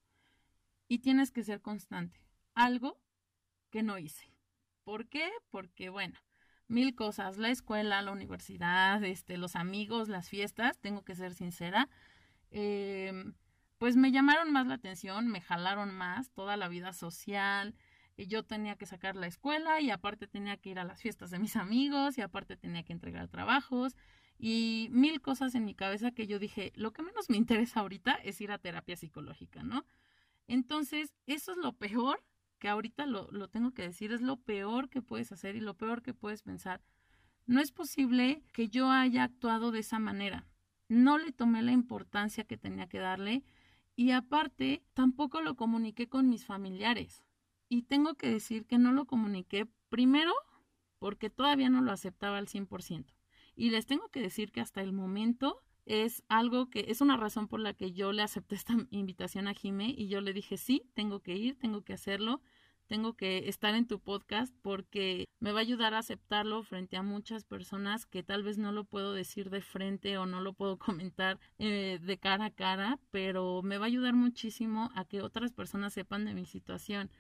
Y 0.88 1.00
tienes 1.00 1.32
que 1.32 1.44
ser 1.44 1.60
constante. 1.60 2.22
Algo 2.54 2.98
que 3.72 3.84
no 3.84 3.98
hice. 3.98 4.32
¿Por 4.86 5.10
qué? 5.10 5.30
Porque, 5.50 5.89
bueno, 5.89 6.18
mil 6.70 6.96
cosas. 6.96 7.38
La 7.38 7.50
escuela, 7.50 8.02
la 8.02 8.13
universidad, 8.13 9.04
este, 9.04 9.36
los 9.36 9.58
amigos, 9.58 10.08
las 10.08 10.30
fiestas, 10.30 10.80
tengo 10.80 11.04
que 11.04 11.15
ser 11.15 11.34
sincera. 11.34 11.89
Em, 12.52 13.34
pues 13.78 13.96
me 13.96 14.12
llamaron 14.12 14.52
más 14.52 14.68
la 14.68 14.76
atención, 14.76 15.28
me 15.28 15.42
jalaron 15.42 15.94
más 15.94 16.32
toda 16.32 16.58
la 16.58 16.68
vida 16.68 16.94
social. 16.94 17.76
Y 18.18 18.28
yo 18.28 18.44
tenía 18.44 18.76
que 18.76 18.86
sacar 18.86 19.16
la 19.16 19.28
escuela 19.28 19.80
y 19.80 19.92
aparte 19.92 20.28
tenía 20.28 20.58
que 20.58 20.70
ir 20.70 20.80
a 20.80 20.84
las 20.84 21.02
fiestas 21.02 21.32
de 21.32 21.40
mis 21.40 21.56
amigos 21.56 22.18
y 22.18 22.22
aparte 22.22 22.58
tenía 22.58 22.84
que 22.84 22.92
entregar 22.92 23.30
trabajos 23.30 23.96
y 24.40 24.88
mil 24.92 25.22
cosas 25.22 25.54
en 25.54 25.66
mi 25.66 25.76
cabeza 25.76 26.12
que 26.12 26.26
yo 26.26 26.40
dije, 26.40 26.72
lo 26.76 26.94
que 26.94 27.04
menos 27.04 27.30
me 27.30 27.38
interesa 27.38 27.82
ahorita 27.82 28.14
es 28.24 28.40
ir 28.40 28.52
a 28.52 28.58
terapia 28.58 28.96
psicológica, 28.96 29.64
¿no? 29.64 29.86
Entonces, 30.48 31.14
eso 31.28 31.52
es 31.52 31.58
lo 31.58 31.74
peor 31.74 32.24
que 32.58 32.70
ahorita 32.70 33.06
lo, 33.06 33.30
lo 33.32 33.50
tengo 33.50 33.72
que 33.72 33.84
decir, 33.84 34.14
es 34.14 34.22
lo 34.22 34.38
peor 34.38 34.90
que 34.90 35.02
puedes 35.02 35.32
hacer 35.32 35.56
y 35.56 35.60
lo 35.60 35.76
peor 35.76 36.02
que 36.02 36.14
puedes 36.14 36.42
pensar. 36.42 36.82
No 37.46 37.60
es 37.60 37.72
posible 37.72 38.44
que 38.54 38.70
yo 38.70 38.90
haya 38.90 39.24
actuado 39.24 39.72
de 39.72 39.80
esa 39.80 40.00
manera. 40.00 40.48
No 40.89 41.17
le 41.17 41.32
tomé 41.32 41.62
la 41.62 41.71
importancia 41.71 42.43
que 42.43 42.58
tenía 42.58 42.89
que 42.89 42.99
darle 42.99 43.43
y 43.95 44.12
aparte 44.12 44.84
tampoco 44.93 45.39
lo 45.41 45.56
comuniqué 45.56 46.10
con 46.10 46.30
mis 46.30 46.45
familiares. 46.45 47.23
Y 47.69 47.84
tengo 47.84 48.15
que 48.15 48.30
decir 48.30 48.65
que 48.65 48.78
no 48.78 48.91
lo 48.91 49.06
comuniqué 49.06 49.67
primero 49.89 50.34
porque 50.97 51.30
todavía 51.30 51.69
no 51.69 51.82
lo 51.82 51.91
aceptaba 51.91 52.38
al 52.38 52.47
100%. 52.47 53.06
Y 53.56 53.69
les 53.69 53.86
tengo 53.86 54.10
que 54.10 54.21
decir 54.21 54.52
que 54.52 54.62
hasta 54.62 54.82
el 54.82 54.91
momento 54.91 55.62
es 55.86 56.23
algo 56.28 56.69
que 56.69 56.86
es 56.88 57.02
una 57.02 57.17
razón 57.17 57.47
por 57.47 57.60
la 57.60 57.73
que 57.73 57.91
yo 57.91 58.12
le 58.12 58.21
acepté 58.21 58.56
esta 58.56 58.73
invitación 58.89 59.47
a 59.47 59.54
Jime 59.54 59.93
y 59.97 60.08
yo 60.08 60.21
le 60.21 60.34
dije, 60.34 60.58
sí, 60.58 60.89
tengo 60.93 61.21
que 61.21 61.36
ir, 61.36 61.58
tengo 61.58 61.84
que 61.84 61.93
hacerlo, 61.93 62.41
tengo 62.89 63.13
que 63.13 63.47
estar 63.47 63.75
en 63.75 63.86
tu 63.86 63.99
podcast 63.99 64.54
porque 64.63 65.25
me 65.39 65.52
va 65.52 65.60
a 65.60 65.62
ayudar 65.62 65.93
a 65.93 65.99
aceptarlo 65.99 66.63
frente 66.63 66.97
a 66.97 67.04
muchas 67.04 67.45
personas 67.45 68.08
que 68.08 68.23
tal 68.23 68.41
vez 68.41 68.58
no 68.58 68.71
lo 68.71 68.84
puedo 68.84 69.13
decir 69.13 69.52
de 69.52 69.62
frente 69.62 70.17
o 70.17 70.25
no 70.25 70.41
lo 70.41 70.54
puedo 70.54 70.78
comentar 70.80 71.39
eh, 71.60 71.99
de 72.02 72.17
cara 72.17 72.45
a 72.45 72.49
cara, 72.49 72.99
pero 73.12 73.62
me 73.62 73.78
va 73.78 73.86
a 73.86 73.88
ayudar 73.88 74.15
muchísimo 74.15 74.89
a 74.95 75.06
que 75.06 75.21
otras 75.21 75.54
personas 75.54 75.93
sepan 75.93 76.25
de 76.25 76.34
mi 76.34 76.45
situación. 76.45 77.12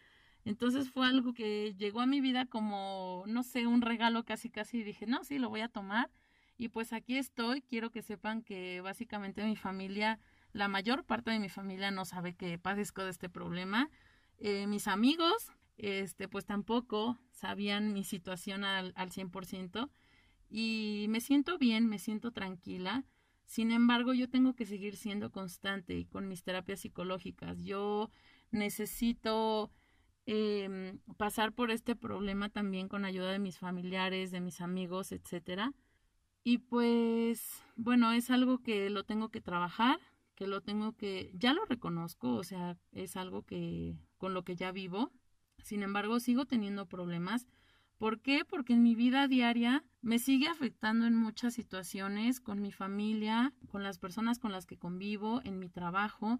Entonces 0.43 0.89
fue 0.89 1.05
algo 1.05 1.33
que 1.33 1.75
llegó 1.77 2.01
a 2.01 2.07
mi 2.07 2.19
vida 2.19 2.45
como, 2.47 3.23
no 3.27 3.43
sé, 3.43 3.67
un 3.67 3.81
regalo 3.81 4.25
casi 4.25 4.49
casi 4.49 4.83
dije, 4.83 5.05
no, 5.05 5.23
sí, 5.23 5.37
lo 5.37 5.49
voy 5.49 5.61
a 5.61 5.69
tomar 5.69 6.09
y 6.57 6.69
pues 6.69 6.93
aquí 6.93 7.17
estoy, 7.17 7.61
quiero 7.61 7.91
que 7.91 8.01
sepan 8.01 8.41
que 8.41 8.81
básicamente 8.81 9.43
mi 9.43 9.55
familia, 9.55 10.19
la 10.51 10.67
mayor 10.67 11.03
parte 11.03 11.29
de 11.29 11.39
mi 11.39 11.49
familia 11.49 11.91
no 11.91 12.05
sabe 12.05 12.33
que 12.33 12.57
padezco 12.57 13.03
de 13.03 13.11
este 13.11 13.29
problema. 13.29 13.89
Eh, 14.39 14.67
mis 14.67 14.87
amigos, 14.87 15.51
este, 15.79 16.27
pues 16.27 16.45
tampoco 16.45 17.17
sabían 17.31 17.93
mi 17.93 18.03
situación 18.03 18.63
al, 18.63 18.93
al 18.95 19.11
100% 19.11 19.89
y 20.49 21.05
me 21.09 21.21
siento 21.21 21.57
bien, 21.57 21.87
me 21.87 21.99
siento 21.99 22.31
tranquila. 22.31 23.05
Sin 23.45 23.71
embargo, 23.71 24.13
yo 24.13 24.29
tengo 24.29 24.55
que 24.55 24.65
seguir 24.65 24.95
siendo 24.97 25.31
constante 25.31 26.07
con 26.07 26.27
mis 26.27 26.43
terapias 26.43 26.81
psicológicas. 26.81 27.63
Yo 27.63 28.11
necesito 28.51 29.71
em, 30.25 30.99
pasar 31.17 31.53
por 31.53 31.71
este 31.71 31.95
problema 31.95 32.49
también 32.49 32.87
con 32.87 33.05
ayuda 33.05 33.31
de 33.31 33.39
mis 33.39 33.57
familiares, 33.57 34.31
de 34.31 34.41
mis 34.41 34.61
amigos, 34.61 35.11
etcétera. 35.11 35.73
Y 36.43 36.59
pues, 36.59 37.63
bueno, 37.75 38.11
es 38.11 38.29
algo 38.29 38.61
que 38.61 38.89
lo 38.89 39.03
tengo 39.03 39.29
que 39.29 39.41
trabajar, 39.41 39.99
que 40.35 40.47
lo 40.47 40.61
tengo 40.61 40.93
que, 40.95 41.31
ya 41.35 41.53
lo 41.53 41.65
reconozco, 41.65 42.33
o 42.33 42.43
sea, 42.43 42.77
es 42.91 43.15
algo 43.17 43.43
que 43.43 43.95
con 44.17 44.33
lo 44.33 44.43
que 44.43 44.55
ya 44.55 44.71
vivo. 44.71 45.11
Sin 45.63 45.83
embargo, 45.83 46.19
sigo 46.19 46.45
teniendo 46.45 46.87
problemas. 46.87 47.47
¿Por 47.97 48.21
qué? 48.21 48.45
Porque 48.45 48.73
en 48.73 48.83
mi 48.83 48.95
vida 48.95 49.27
diaria 49.27 49.83
me 50.01 50.19
sigue 50.19 50.47
afectando 50.47 51.05
en 51.05 51.15
muchas 51.15 51.53
situaciones, 51.53 52.39
con 52.39 52.61
mi 52.61 52.71
familia, 52.71 53.53
con 53.67 53.83
las 53.83 53.99
personas 53.99 54.39
con 54.39 54.51
las 54.51 54.65
que 54.65 54.77
convivo, 54.77 55.41
en 55.43 55.59
mi 55.59 55.69
trabajo, 55.69 56.39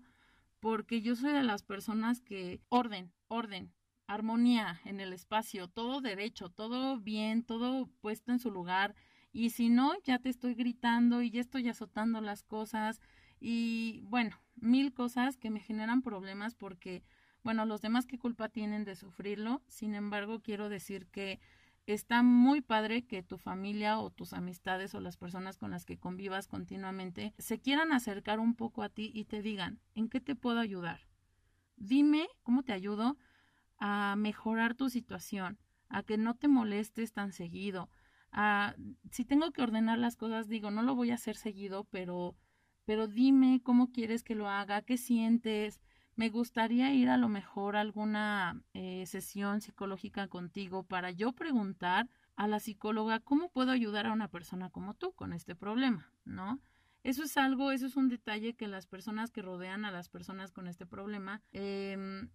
porque 0.59 1.01
yo 1.01 1.15
soy 1.15 1.33
de 1.33 1.43
las 1.43 1.63
personas 1.63 2.21
que 2.21 2.61
orden, 2.69 3.11
orden, 3.27 3.73
armonía 4.07 4.79
en 4.85 4.99
el 4.99 5.13
espacio, 5.13 5.67
todo 5.67 6.01
derecho, 6.01 6.49
todo 6.49 6.97
bien, 6.99 7.43
todo 7.43 7.87
puesto 8.01 8.31
en 8.31 8.39
su 8.39 8.51
lugar, 8.51 8.95
y 9.31 9.51
si 9.51 9.69
no, 9.69 9.93
ya 10.03 10.19
te 10.19 10.29
estoy 10.29 10.55
gritando 10.55 11.21
y 11.21 11.29
ya 11.29 11.41
estoy 11.41 11.69
azotando 11.69 12.19
las 12.21 12.43
cosas 12.43 12.99
y 13.39 14.01
bueno, 14.05 14.35
mil 14.55 14.93
cosas 14.93 15.37
que 15.37 15.49
me 15.49 15.59
generan 15.59 16.01
problemas 16.01 16.55
porque, 16.55 17.03
bueno, 17.43 17.65
los 17.65 17.81
demás 17.81 18.05
qué 18.05 18.17
culpa 18.17 18.49
tienen 18.49 18.83
de 18.85 18.95
sufrirlo. 18.95 19.61
Sin 19.67 19.95
embargo, 19.95 20.41
quiero 20.41 20.69
decir 20.69 21.07
que 21.07 21.39
está 21.85 22.21
muy 22.21 22.61
padre 22.61 23.05
que 23.05 23.23
tu 23.23 23.37
familia 23.37 23.99
o 23.99 24.11
tus 24.11 24.33
amistades 24.33 24.93
o 24.93 24.99
las 24.99 25.17
personas 25.17 25.57
con 25.57 25.71
las 25.71 25.85
que 25.85 25.97
convivas 25.97 26.47
continuamente 26.47 27.33
se 27.37 27.59
quieran 27.59 27.91
acercar 27.91 28.39
un 28.39 28.55
poco 28.55 28.83
a 28.83 28.89
ti 28.89 29.11
y 29.13 29.25
te 29.25 29.41
digan, 29.41 29.79
¿en 29.95 30.09
qué 30.09 30.19
te 30.19 30.35
puedo 30.35 30.59
ayudar? 30.59 31.01
Dime 31.77 32.27
cómo 32.43 32.63
te 32.63 32.73
ayudo 32.73 33.17
a 33.77 34.15
mejorar 34.17 34.75
tu 34.75 34.89
situación, 34.89 35.57
a 35.87 36.03
que 36.03 36.17
no 36.17 36.35
te 36.35 36.47
molestes 36.47 37.13
tan 37.13 37.31
seguido, 37.31 37.89
si 39.11 39.25
tengo 39.25 39.51
que 39.51 39.61
ordenar 39.61 39.97
las 39.97 40.15
cosas, 40.15 40.47
digo, 40.47 40.71
no 40.71 40.83
lo 40.83 40.95
voy 40.95 41.11
a 41.11 41.15
hacer 41.15 41.35
seguido, 41.35 41.85
pero, 41.85 42.35
pero 42.85 43.07
dime 43.07 43.61
cómo 43.63 43.91
quieres 43.91 44.23
que 44.23 44.35
lo 44.35 44.47
haga, 44.47 44.81
qué 44.81 44.97
sientes. 44.97 45.79
Me 46.19 46.27
gustaría 46.27 46.93
ir 46.93 47.07
a 47.07 47.15
lo 47.15 47.29
mejor 47.29 47.77
a 47.77 47.79
alguna 47.79 48.61
eh, 48.73 49.05
sesión 49.05 49.61
psicológica 49.61 50.27
contigo 50.27 50.83
para 50.83 51.11
yo 51.11 51.31
preguntar 51.31 52.09
a 52.35 52.45
la 52.45 52.59
psicóloga 52.59 53.21
cómo 53.21 53.47
puedo 53.47 53.71
ayudar 53.71 54.05
a 54.05 54.11
una 54.11 54.27
persona 54.27 54.69
como 54.69 54.95
tú 54.95 55.13
con 55.13 55.31
este 55.31 55.55
problema, 55.55 56.11
¿no? 56.25 56.59
Eso 57.03 57.23
es 57.23 57.37
algo, 57.37 57.71
eso 57.71 57.85
es 57.85 57.95
un 57.95 58.09
detalle 58.09 58.53
que 58.53 58.67
las 58.67 58.85
personas 58.85 59.31
que 59.31 59.41
rodean 59.41 59.85
a 59.85 59.91
las 59.91 60.09
personas 60.09 60.51
con 60.51 60.67
este 60.67 60.85
problema 60.85 61.41
eh, 61.53 62.27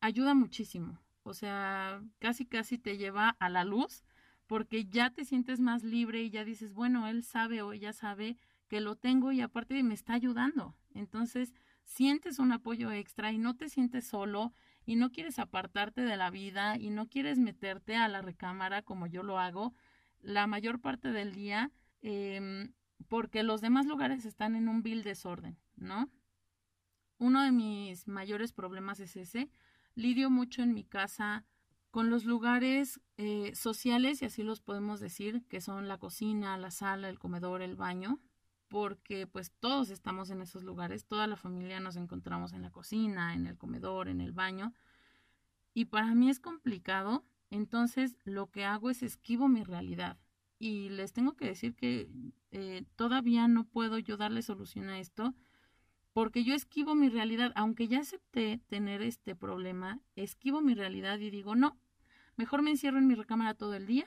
ayuda 0.00 0.34
muchísimo. 0.34 1.00
O 1.24 1.34
sea, 1.34 2.00
casi 2.20 2.46
casi 2.46 2.78
te 2.78 2.96
lleva 2.96 3.30
a 3.40 3.48
la 3.48 3.64
luz 3.64 4.04
porque 4.46 4.84
ya 4.84 5.10
te 5.10 5.24
sientes 5.24 5.58
más 5.58 5.82
libre 5.82 6.22
y 6.22 6.30
ya 6.30 6.44
dices, 6.44 6.72
bueno, 6.74 7.08
él 7.08 7.24
sabe 7.24 7.60
o 7.62 7.72
ella 7.72 7.92
sabe 7.92 8.36
que 8.68 8.80
lo 8.80 8.94
tengo 8.94 9.32
y 9.32 9.40
aparte 9.40 9.82
me 9.82 9.94
está 9.94 10.12
ayudando. 10.14 10.76
Entonces, 10.94 11.52
sientes 11.86 12.38
un 12.38 12.52
apoyo 12.52 12.92
extra 12.92 13.32
y 13.32 13.38
no 13.38 13.56
te 13.56 13.70
sientes 13.70 14.06
solo 14.06 14.52
y 14.84 14.96
no 14.96 15.10
quieres 15.10 15.38
apartarte 15.38 16.02
de 16.02 16.16
la 16.16 16.30
vida 16.30 16.76
y 16.76 16.90
no 16.90 17.08
quieres 17.08 17.38
meterte 17.38 17.96
a 17.96 18.08
la 18.08 18.20
recámara 18.20 18.82
como 18.82 19.06
yo 19.06 19.22
lo 19.22 19.38
hago. 19.38 19.74
la 20.20 20.46
mayor 20.48 20.80
parte 20.80 21.12
del 21.12 21.32
día 21.34 21.70
em, 22.02 22.72
porque 23.08 23.44
los 23.44 23.60
demás 23.60 23.86
lugares 23.86 24.24
están 24.24 24.56
en 24.56 24.68
un 24.68 24.82
vil 24.82 25.04
desorden, 25.04 25.56
¿no? 25.76 26.10
Uno 27.18 27.42
de 27.42 27.52
mis 27.52 28.08
mayores 28.08 28.52
problemas 28.52 28.98
es 28.98 29.16
ese. 29.16 29.48
Lidio 29.94 30.28
mucho 30.28 30.62
en 30.62 30.74
mi 30.74 30.84
casa 30.84 31.44
con 31.90 32.10
los 32.10 32.24
lugares 32.24 33.00
eh, 33.16 33.54
sociales, 33.54 34.20
y 34.20 34.26
así 34.26 34.42
los 34.42 34.60
podemos 34.60 35.00
decir, 35.00 35.44
que 35.48 35.60
son 35.60 35.86
la 35.86 35.98
cocina, 35.98 36.58
la 36.58 36.70
sala, 36.70 37.08
el 37.08 37.18
comedor, 37.18 37.62
el 37.62 37.76
baño, 37.76 38.20
porque 38.68 39.26
pues 39.26 39.52
todos 39.60 39.90
estamos 39.90 40.30
en 40.30 40.42
esos 40.42 40.62
lugares, 40.62 41.06
toda 41.06 41.26
la 41.26 41.36
familia 41.36 41.80
nos 41.80 41.96
encontramos 41.96 42.52
en 42.52 42.62
la 42.62 42.70
cocina, 42.70 43.34
en 43.34 43.46
el 43.46 43.56
comedor, 43.56 44.08
en 44.08 44.20
el 44.20 44.32
baño, 44.32 44.72
y 45.74 45.86
para 45.86 46.14
mí 46.14 46.30
es 46.30 46.40
complicado, 46.40 47.24
entonces 47.50 48.16
lo 48.24 48.50
que 48.50 48.64
hago 48.64 48.90
es 48.90 49.02
esquivo 49.02 49.48
mi 49.48 49.62
realidad. 49.62 50.18
Y 50.58 50.88
les 50.88 51.12
tengo 51.12 51.34
que 51.34 51.46
decir 51.46 51.74
que 51.74 52.08
eh, 52.50 52.84
todavía 52.96 53.46
no 53.46 53.64
puedo 53.64 53.98
yo 53.98 54.16
darle 54.16 54.40
solución 54.42 54.88
a 54.88 54.98
esto, 54.98 55.34
porque 56.14 56.44
yo 56.44 56.54
esquivo 56.54 56.94
mi 56.94 57.10
realidad, 57.10 57.52
aunque 57.56 57.88
ya 57.88 58.00
acepté 58.00 58.62
tener 58.68 59.02
este 59.02 59.36
problema, 59.36 60.00
esquivo 60.14 60.62
mi 60.62 60.74
realidad 60.74 61.18
y 61.18 61.28
digo, 61.28 61.54
no, 61.54 61.78
Mejor 62.36 62.60
me 62.60 62.70
encierro 62.70 62.98
en 62.98 63.06
mi 63.06 63.14
recámara 63.14 63.54
todo 63.54 63.74
el 63.74 63.86
día, 63.86 64.04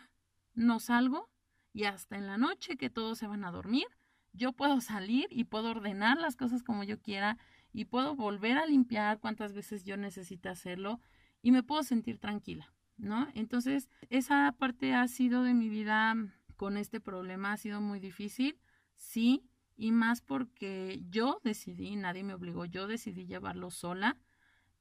no 0.54 0.80
salgo 0.80 1.30
y 1.74 1.86
hasta 1.86 2.16
en 2.16 2.28
la 2.28 2.38
noche 2.38 2.78
que 2.78 2.92
todos 2.92 3.18
se 3.18 3.28
van 3.28 3.44
a 3.44 3.52
dormir, 3.52 3.88
yo 4.34 4.54
puedo 4.54 4.82
salir 4.82 5.28
y 5.30 5.46
puedo 5.46 5.72
ordenar 5.72 6.18
las 6.18 6.36
cosas 6.36 6.64
como 6.64 6.84
yo 6.84 7.00
quiera 7.02 7.38
y 7.74 7.86
puedo 7.86 8.16
volver 8.16 8.58
a 8.58 8.66
limpiar 8.66 9.20
cuantas 9.20 9.54
veces 9.54 9.84
yo 9.84 9.98
necesite 9.98 10.50
hacerlo 10.50 11.00
y 11.42 11.52
me 11.52 11.64
puedo 11.64 11.84
sentir 11.84 12.20
tranquila, 12.20 12.74
¿no? 12.98 13.28
Entonces, 13.34 13.90
esa 14.10 14.54
parte 14.58 14.94
ha 14.94 15.08
sido 15.08 15.44
de 15.44 15.54
mi 15.54 15.70
vida 15.70 16.16
con 16.56 16.78
este 16.78 17.00
problema, 17.00 17.54
ha 17.54 17.58
sido 17.58 17.80
muy 17.82 18.00
difícil, 18.00 18.60
sí, 18.96 19.50
y 19.78 19.92
más 19.92 20.22
porque 20.22 21.02
yo 21.10 21.40
decidí, 21.44 21.96
nadie 21.96 22.24
me 22.24 22.34
obligó, 22.34 22.66
yo 22.66 22.88
decidí 22.88 23.26
llevarlo 23.26 23.72
sola, 23.72 24.18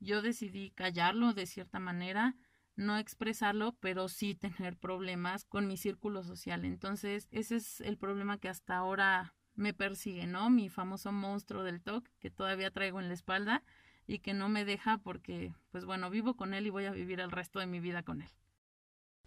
yo 0.00 0.22
decidí 0.22 0.70
callarlo 0.70 1.34
de 1.34 1.46
cierta 1.46 1.78
manera, 1.78 2.37
no 2.74 2.98
expresarlo, 2.98 3.76
pero 3.80 4.08
sí 4.08 4.34
tener 4.58 4.76
problemas 4.76 5.44
con 5.44 5.66
mi 5.66 5.76
círculo 5.76 6.22
social. 6.24 6.64
Entonces, 6.64 7.28
ese 7.30 7.56
es 7.56 7.80
el 7.80 7.96
problema 7.96 8.38
que 8.38 8.48
hasta 8.48 8.76
ahora 8.76 9.34
me 9.59 9.75
persigue, 9.75 10.27
¿no? 10.27 10.51
Mi 10.51 10.68
famoso 10.68 11.11
monstruo 11.11 11.64
del 11.64 11.83
TOC 11.83 12.09
que 12.21 12.31
todavía 12.31 12.71
traigo 12.71 13.01
en 13.01 13.09
la 13.09 13.14
espalda 13.14 13.64
y 14.07 14.21
que 14.21 14.33
no 14.33 14.49
me 14.49 14.64
deja 14.64 14.99
porque, 14.99 15.53
pues 15.71 15.85
bueno, 15.85 16.11
vivo 16.11 16.35
con 16.35 16.55
él 16.55 16.66
y 16.66 16.71
voy 16.71 16.87
a 16.87 16.92
vivir 16.92 17.21
el 17.21 17.31
resto 17.31 17.59
de 17.59 17.66
mi 17.66 17.81
vida 17.81 18.05
con 18.05 18.23
él. 18.23 18.31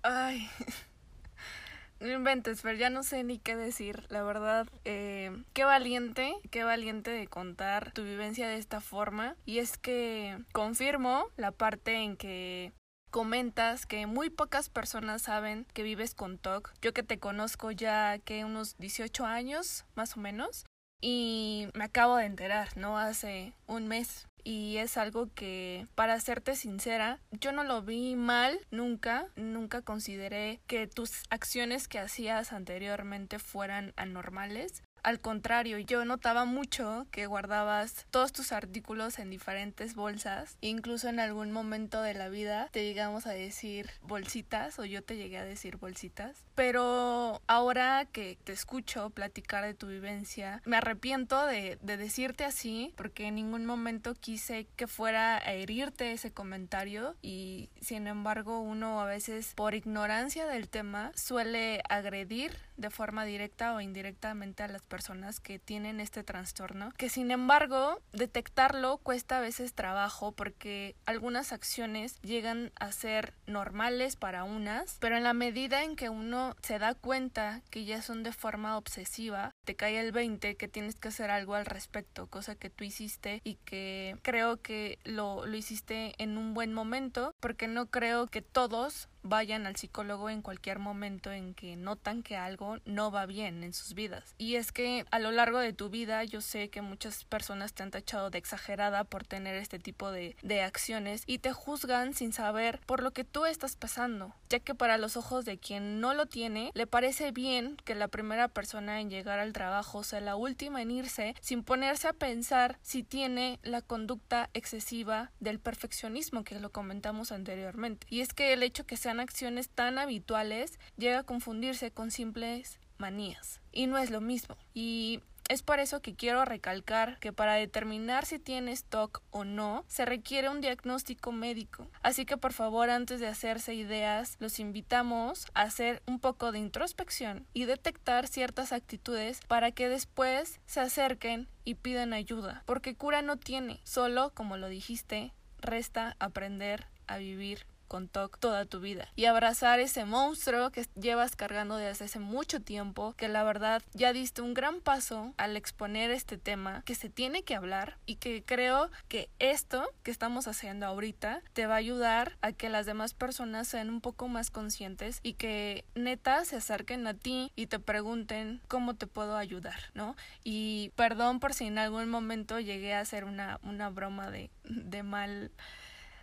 Ay, 0.04 0.50
no 2.00 2.08
inventes, 2.08 2.62
pero 2.62 2.78
ya 2.78 2.89
no 2.89 3.04
sé 3.04 3.26
ni 3.26 3.39
qué 3.39 3.58
decir, 3.58 4.06
la 4.10 4.24
verdad. 4.24 4.67
Eh, 4.86 5.44
qué 5.54 5.65
valiente, 5.65 6.34
qué 6.50 6.63
valiente 6.63 7.12
de 7.12 7.28
contar 7.28 7.91
tu 7.91 8.04
vivencia 8.04 8.48
de 8.48 8.56
esta 8.56 8.80
forma. 8.80 9.36
Y 9.46 9.60
es 9.60 9.78
que 9.78 10.39
confirmo 10.54 11.28
la 11.36 11.52
parte 11.52 11.96
en 11.96 12.15
que 12.15 12.72
comentas 13.12 13.86
que 13.86 14.08
muy 14.08 14.30
pocas 14.30 14.69
personas 14.69 15.21
saben 15.21 15.67
que 15.74 15.84
vives 15.84 16.15
con 16.15 16.39
TOC. 16.39 16.74
Yo 16.82 16.93
que 16.93 17.04
te 17.04 17.19
conozco 17.19 17.69
ya 17.69 18.17
que 18.19 18.43
unos 18.45 18.78
18 18.78 19.26
años, 19.26 19.86
más 19.95 20.17
o 20.17 20.19
menos, 20.19 20.65
y 21.02 21.67
me 21.74 21.84
acabo 21.84 22.15
de 22.15 22.26
enterar, 22.26 22.78
¿no? 22.78 22.97
Hace 22.97 23.54
un 23.67 23.88
mes. 23.88 24.28
Y 24.43 24.78
es 24.78 24.97
algo 24.97 25.30
que, 25.34 25.88
para 25.93 26.19
serte 26.19 26.56
sincera, 26.56 27.19
yo 27.32 27.52
no 27.52 27.63
lo 27.63 27.84
vi 27.84 28.15
mal 28.15 28.60
nunca, 28.71 29.28
nunca 29.36 29.82
consideré 29.84 30.62
que 30.65 30.88
tus 30.88 31.24
acciones 31.30 31.88
que 31.88 32.00
hacías 32.00 32.52
anteriormente 32.54 33.38
fueran 33.38 33.93
anormales. 33.97 34.84
Al 35.04 35.20
contrario, 35.20 35.80
yo 35.80 36.06
notaba 36.06 36.46
mucho 36.46 37.08
que 37.12 37.26
guardabas 37.26 38.06
todos 38.12 38.32
tus 38.32 38.52
artículos 38.52 39.18
en 39.18 39.30
diferentes 39.30 39.96
bolsas. 39.96 40.58
Incluso 40.62 41.10
en 41.10 41.20
algún 41.20 41.52
momento 41.52 42.02
de 42.02 42.14
la 42.14 42.30
vida 42.30 42.70
te 42.72 42.84
llegamos 42.84 43.26
a 43.26 43.32
decir 43.32 43.90
bolsitas 44.04 44.78
o 44.78 44.86
yo 44.86 45.04
te 45.04 45.18
llegué 45.18 45.40
a 45.40 45.46
decir 45.46 45.78
bolsitas. 45.78 46.46
Pero 46.54 47.42
ahora 47.48 48.06
que 48.12 48.38
te 48.44 48.54
escucho 48.54 49.10
platicar 49.10 49.66
de 49.66 49.74
tu 49.74 49.88
vivencia, 49.88 50.62
me 50.66 50.78
arrepiento 50.78 51.46
de, 51.48 51.80
de 51.82 51.98
decirte 51.98 52.46
así 52.46 52.94
porque 52.96 53.28
en 53.28 53.36
ningún 53.36 53.66
momento 53.66 54.14
quise 54.14 54.68
que 54.76 54.86
fuera 54.86 55.38
a 55.38 55.54
herirte 55.54 56.12
ese 56.12 56.32
comentario 56.32 57.16
y 57.22 57.70
sin 57.82 58.08
embargo 58.08 58.62
uno 58.62 59.02
a 59.02 59.06
veces 59.06 59.54
por 59.56 59.74
ignorancia 59.74 60.46
del 60.46 60.70
tema 60.70 61.12
suele 61.16 61.82
agredir 61.90 62.56
de 62.82 62.89
forma 62.89 63.26
directa 63.26 63.74
o 63.74 63.82
indirectamente 63.82 64.63
a 64.63 64.67
las 64.67 64.82
personas 64.82 65.39
que 65.39 65.60
tienen 65.60 66.00
este 66.00 66.24
trastorno, 66.24 66.91
que 66.98 67.10
sin 67.10 67.32
embargo 67.32 68.02
detectarlo 68.12 68.98
cuesta 68.98 69.38
a 69.38 69.41
veces 69.41 69.74
trabajo 69.74 70.32
porque 70.32 70.96
algunas 71.06 71.54
acciones 71.54 72.20
llegan 72.22 72.72
a 72.80 72.91
ser 72.91 73.34
normales 73.48 74.15
para 74.15 74.44
unas, 74.44 74.98
pero 75.00 75.15
en 75.15 75.24
la 75.24 75.34
medida 75.34 75.84
en 75.84 75.96
que 75.96 76.10
uno 76.10 76.56
se 76.62 76.80
da 76.80 76.96
cuenta 76.96 77.62
que 77.70 77.86
ya 77.86 78.02
son 78.02 78.24
de 78.24 78.34
forma 78.34 78.78
obsesiva, 78.78 79.52
te 79.65 79.76
cae 79.76 80.00
el 80.00 80.12
20 80.12 80.58
que 80.58 80.67
tienes 80.67 80.96
que 80.96 81.10
hacer 81.10 81.30
algo 81.30 81.56
al 81.56 81.65
respecto, 81.65 82.28
cosa 82.28 82.56
que 82.56 82.70
tú 82.70 82.84
hiciste 82.84 83.41
y 83.44 83.56
que 83.56 84.17
creo 84.24 84.58
que 84.58 85.00
lo, 85.04 85.46
lo 85.46 85.56
hiciste 85.56 86.13
en 86.17 86.38
un 86.38 86.54
buen 86.54 86.74
momento, 86.74 87.34
porque 87.39 87.67
no 87.67 87.86
creo 87.88 88.28
que 88.28 88.41
todos 88.41 89.08
vayan 89.23 89.65
al 89.67 89.75
psicólogo 89.75 90.29
en 90.29 90.41
cualquier 90.41 90.79
momento 90.79 91.31
en 91.31 91.53
que 91.53 91.75
notan 91.75 92.23
que 92.23 92.38
algo 92.38 92.77
no 92.86 93.12
va 93.12 93.25
bien 93.25 93.63
en 93.63 93.73
sus 93.73 93.93
vidas. 93.93 94.36
Y 94.38 94.55
es 94.55 94.71
que 94.71 95.05
a 95.12 95.19
lo 95.19 95.31
largo 95.31 95.60
de 95.60 95.73
tu 95.73 95.89
vida 95.89 96.23
yo 96.23 96.41
sé 96.41 96.69
que 96.69 96.81
muchas 96.81 97.23
personas 97.25 97.73
te 97.73 97.84
han 97.84 97.91
tachado 97.91 98.29
de 98.29 98.38
exagerada 98.38 99.03
por 99.03 99.25
tener 99.25 99.55
este 99.55 99.79
tipo 99.79 100.12
de, 100.12 100.36
de 100.41 100.62
acciones 100.62 101.23
y 101.25 101.39
te 101.39 101.53
juzgan 101.53 102.13
sin 102.13 102.34
saber 102.34 102.79
por 102.86 103.03
lo 103.03 103.12
que 103.12 103.23
tú 103.23 103.45
estás 103.45 103.75
pasando, 103.75 104.34
ya 104.49 104.60
que 104.60 104.75
para 104.75 104.97
los 104.97 105.17
ojos 105.17 105.45
de 105.45 105.57
quien 105.57 105.99
no 105.99 106.13
lo 106.13 106.25
tiene 106.25 106.71
le 106.73 106.88
parece 106.88 107.31
bien 107.31 107.77
que 107.84 107.95
la 107.95 108.07
primera 108.07 108.47
persona 108.47 109.01
en 109.01 109.10
llegar 109.10 109.39
al 109.39 109.53
trabajo 109.53 110.03
sea 110.03 110.21
la 110.21 110.36
última 110.36 110.81
en 110.81 110.91
irse 110.91 111.36
sin 111.41 111.63
ponerse 111.63 112.07
a 112.07 112.13
pensar 112.13 112.77
si 112.81 113.03
tiene 113.03 113.60
la 113.63 113.81
conducta 113.81 114.49
excesiva 114.53 115.31
del 115.39 115.60
perfeccionismo 115.60 116.43
que 116.43 116.60
lo 116.60 116.71
comentamos 116.71 117.31
anteriormente. 117.31 118.07
Y 118.10 118.21
es 118.21 118.34
que 118.34 118.53
el 118.53 118.63
hecho 118.63 118.86
que 118.86 118.97
sea 118.97 119.11
acciones 119.19 119.69
tan 119.69 120.00
habituales, 120.00 120.80
llega 120.97 121.19
a 121.19 121.24
confundirse 121.24 121.91
con 121.91 122.12
simples 122.12 122.80
manías. 122.97 123.60
Y 123.71 123.88
no 123.88 123.97
es 123.97 124.12
lo 124.12 124.21
mismo. 124.21 124.56
Y 124.74 125.21
es 125.52 125.63
por 125.63 125.82
eso 125.82 126.02
que 126.02 126.15
quiero 126.15 126.45
recalcar 126.45 127.19
que 127.19 127.34
para 127.34 127.56
determinar 127.56 128.26
si 128.26 128.39
tienes 128.39 128.86
TOC 128.86 129.21
o 129.32 129.43
no, 129.43 129.84
se 129.89 130.06
requiere 130.06 130.47
un 130.47 130.62
diagnóstico 130.62 131.34
médico. 131.34 131.89
Así 132.04 132.26
que 132.26 132.38
por 132.38 132.54
favor, 132.54 132.89
antes 132.89 133.19
de 133.19 133.28
hacerse 133.28 133.74
ideas, 133.74 134.38
los 134.39 134.60
invitamos 134.60 135.47
a 135.54 135.63
hacer 135.63 136.04
un 136.06 136.21
poco 136.21 136.54
de 136.54 136.60
introspección 136.60 137.45
y 137.54 137.65
detectar 137.65 138.30
ciertas 138.30 138.71
actitudes 138.71 139.41
para 139.45 139.71
que 139.71 139.89
después 139.89 140.62
se 140.67 140.80
acerquen 140.80 141.50
y 141.65 141.76
pidan 141.76 142.13
ayuda. 142.13 142.63
Porque 142.65 142.95
cura 142.95 143.21
no 143.21 143.36
tiene, 143.36 143.82
solo, 143.84 144.32
como 144.34 144.56
lo 144.56 144.69
dijiste, 144.69 145.34
resta 145.60 146.15
aprender 146.19 146.88
a 147.08 147.17
vivir 147.17 147.65
con 147.91 148.08
TOC 148.08 148.38
toda 148.38 148.63
tu 148.63 148.80
vida 148.80 149.10
y 149.17 149.25
abrazar 149.25 149.82
ese 149.82 150.06
monstruo 150.06 150.71
que 150.71 150.88
llevas 150.95 151.36
cargando 151.36 151.75
desde 151.75 152.06
hace 152.06 152.19
mucho 152.19 152.62
tiempo, 152.62 153.13
que 153.17 153.27
la 153.27 153.43
verdad 153.43 153.84
ya 153.91 154.13
diste 154.13 154.41
un 154.41 154.54
gran 154.54 154.80
paso 154.80 155.34
al 155.36 155.58
exponer 155.58 156.10
este 156.10 156.38
tema 156.38 156.84
que 156.86 156.95
se 156.95 157.10
tiene 157.10 157.43
que 157.43 157.54
hablar 157.54 157.97
y 158.06 158.15
que 158.15 158.43
creo 158.45 158.89
que 159.10 159.30
esto 159.39 159.86
que 160.04 160.12
estamos 160.12 160.47
haciendo 160.47 160.86
ahorita 160.86 161.41
te 161.51 161.67
va 161.67 161.73
a 161.73 161.80
ayudar 161.80 162.38
a 162.39 162.54
que 162.54 162.69
las 162.69 162.86
demás 162.86 163.13
personas 163.13 163.67
sean 163.67 163.89
un 163.89 163.99
poco 163.99 164.30
más 164.30 164.51
conscientes 164.51 165.19
y 165.21 165.34
que 165.34 165.84
neta 165.93 166.45
se 166.45 166.56
acerquen 166.56 167.06
a 167.08 167.13
ti 167.13 167.51
y 167.58 167.65
te 167.65 167.80
pregunten 167.80 168.62
cómo 168.69 168.93
te 168.93 169.06
puedo 169.06 169.36
ayudar, 169.36 169.91
¿no? 169.95 170.15
Y 170.45 170.93
perdón 170.95 171.41
por 171.41 171.54
si 171.54 171.65
en 171.65 171.77
algún 171.77 172.08
momento 172.08 172.62
llegué 172.62 172.93
a 172.93 173.01
hacer 173.01 173.25
una, 173.25 173.60
una 173.63 173.89
broma 173.89 174.32
de, 174.32 174.49
de 174.63 175.04
mal 175.04 175.51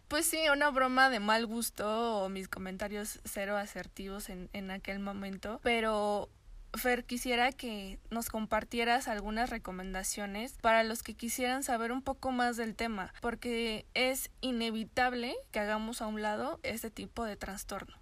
pues 0.08 0.26
sí, 0.26 0.38
una 0.52 0.70
broma 0.70 1.10
de 1.10 1.20
mal 1.20 1.46
gusto 1.46 2.24
o 2.24 2.28
mis 2.28 2.48
comentarios 2.48 3.20
cero 3.24 3.56
asertivos 3.56 4.28
en, 4.28 4.48
en 4.52 4.70
aquel 4.70 4.98
momento, 4.98 5.60
pero 5.62 6.28
Fer, 6.74 7.04
quisiera 7.04 7.50
que 7.52 7.98
nos 8.10 8.28
compartieras 8.28 9.08
algunas 9.08 9.48
recomendaciones 9.48 10.58
para 10.60 10.84
los 10.84 11.02
que 11.02 11.14
quisieran 11.14 11.62
saber 11.62 11.92
un 11.92 12.02
poco 12.02 12.30
más 12.30 12.56
del 12.56 12.76
tema, 12.76 13.12
porque 13.22 13.86
es 13.94 14.30
inevitable 14.40 15.34
que 15.50 15.60
hagamos 15.60 16.02
a 16.02 16.06
un 16.06 16.20
lado 16.20 16.60
este 16.62 16.90
tipo 16.90 17.24
de 17.24 17.36
trastorno. 17.36 17.96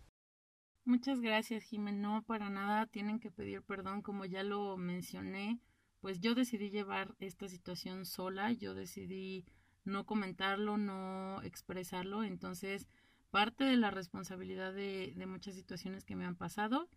Muchas 0.85 1.21
gracias, 1.21 1.65
Jiménez. 1.65 2.01
No, 2.01 2.23
para 2.23 2.51
nada 2.51 2.87
tienen 2.87 3.19
que 3.21 3.31
pedir 3.31 3.63
perdón, 3.63 4.03
como 4.03 4.25
ya 4.25 4.43
lo 4.43 4.77
mencioné. 4.77 5.61
Pues 6.01 6.21
yo 6.21 6.35
decidí 6.35 6.71
llevar 6.71 7.15
esta 7.19 7.49
situación 7.49 8.05
sola, 8.05 8.53
yo 8.53 8.75
decidí 8.75 9.45
no 9.87 10.05
comentarlo, 10.05 10.77
no 10.77 11.41
expresarlo. 11.43 12.25
Entonces, 12.25 12.89
parte 13.31 13.65
de 13.65 13.77
la 13.77 13.91
responsabilidad 13.91 14.73
de, 14.73 15.15
muchas 15.27 15.55
situaciones 15.55 16.05
que 16.05 16.17
me 16.17 16.25
han 16.25 16.37
pasado 16.37 16.89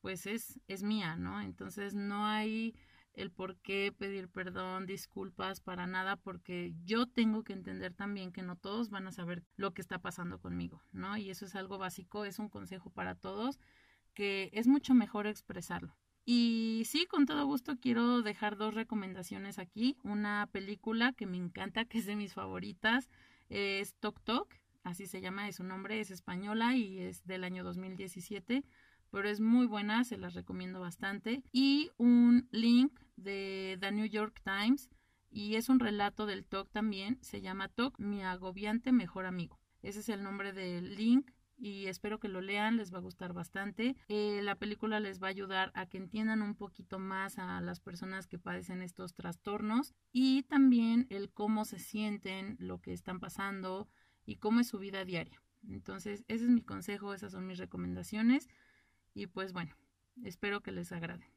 pues 0.00 0.26
es, 0.26 0.60
es 0.68 0.82
mía, 0.82 1.16
¿no? 1.16 1.40
Entonces 1.40 1.94
no 1.94 2.26
hay 2.26 2.76
el 3.14 3.32
por 3.32 3.56
qué 3.56 3.92
pedir 3.96 4.28
perdón, 4.28 4.86
disculpas, 4.86 5.60
para 5.60 5.86
nada, 5.86 6.16
porque 6.16 6.74
yo 6.84 7.06
tengo 7.06 7.42
que 7.42 7.52
entender 7.52 7.92
también 7.92 8.32
que 8.32 8.42
no 8.42 8.56
todos 8.56 8.90
van 8.90 9.08
a 9.08 9.12
saber 9.12 9.42
lo 9.56 9.74
que 9.74 9.82
está 9.82 9.98
pasando 9.98 10.38
conmigo, 10.38 10.82
¿no? 10.92 11.16
Y 11.16 11.30
eso 11.30 11.44
es 11.44 11.56
algo 11.56 11.78
básico, 11.78 12.24
es 12.24 12.38
un 12.38 12.48
consejo 12.48 12.90
para 12.90 13.16
todos, 13.16 13.58
que 14.14 14.50
es 14.52 14.68
mucho 14.68 14.94
mejor 14.94 15.26
expresarlo. 15.26 15.96
Y 16.30 16.82
sí, 16.84 17.06
con 17.06 17.24
todo 17.24 17.46
gusto 17.46 17.78
quiero 17.80 18.20
dejar 18.20 18.58
dos 18.58 18.74
recomendaciones 18.74 19.58
aquí. 19.58 19.96
Una 20.02 20.46
película 20.52 21.14
que 21.14 21.24
me 21.24 21.38
encanta, 21.38 21.86
que 21.86 21.96
es 21.96 22.04
de 22.04 22.16
mis 22.16 22.34
favoritas, 22.34 23.08
es 23.48 23.94
Tok 23.94 24.20
Tok, 24.24 24.54
así 24.82 25.06
se 25.06 25.22
llama, 25.22 25.48
es 25.48 25.56
su 25.56 25.64
nombre, 25.64 26.00
es 26.00 26.10
española 26.10 26.76
y 26.76 26.98
es 26.98 27.24
del 27.24 27.44
año 27.44 27.64
2017 27.64 28.62
pero 29.10 29.26
es 29.26 29.40
muy 29.40 29.66
buena, 29.66 30.04
se 30.04 30.18
las 30.18 30.34
recomiendo 30.34 30.80
bastante. 30.80 31.42
Y 31.50 31.90
un 31.96 32.46
link 32.50 32.92
de 33.16 33.78
The 33.80 33.90
New 33.90 34.04
York 34.04 34.42
Times 34.44 34.90
y 35.30 35.54
es 35.54 35.70
un 35.70 35.80
relato 35.80 36.26
del 36.26 36.44
TOC 36.44 36.70
también, 36.70 37.16
se 37.22 37.40
llama 37.40 37.68
TOC, 37.68 37.98
mi 37.98 38.22
agobiante 38.22 38.92
mejor 38.92 39.24
amigo. 39.24 39.58
Ese 39.80 40.00
es 40.00 40.10
el 40.10 40.22
nombre 40.22 40.52
del 40.52 40.94
link 40.94 41.30
y 41.58 41.86
espero 41.86 42.20
que 42.20 42.28
lo 42.28 42.40
lean, 42.40 42.76
les 42.76 42.92
va 42.94 42.98
a 42.98 43.02
gustar 43.02 43.32
bastante. 43.32 43.96
Eh, 44.08 44.40
la 44.42 44.54
película 44.54 45.00
les 45.00 45.20
va 45.20 45.26
a 45.26 45.30
ayudar 45.30 45.72
a 45.74 45.86
que 45.86 45.98
entiendan 45.98 46.40
un 46.40 46.54
poquito 46.54 46.98
más 46.98 47.38
a 47.38 47.60
las 47.60 47.80
personas 47.80 48.26
que 48.26 48.38
padecen 48.38 48.80
estos 48.80 49.14
trastornos 49.14 49.94
y 50.12 50.44
también 50.44 51.06
el 51.10 51.30
cómo 51.30 51.64
se 51.64 51.78
sienten, 51.78 52.56
lo 52.60 52.80
que 52.80 52.92
están 52.92 53.18
pasando 53.18 53.88
y 54.24 54.36
cómo 54.36 54.60
es 54.60 54.68
su 54.68 54.78
vida 54.78 55.04
diaria. 55.04 55.42
Entonces, 55.68 56.24
ese 56.28 56.44
es 56.44 56.50
mi 56.50 56.62
consejo, 56.62 57.12
esas 57.12 57.32
son 57.32 57.46
mis 57.46 57.58
recomendaciones. 57.58 58.48
Y 59.14 59.26
pues 59.26 59.52
bueno, 59.52 59.74
espero 60.22 60.60
que 60.60 60.70
les 60.70 60.92
agrade. 60.92 61.28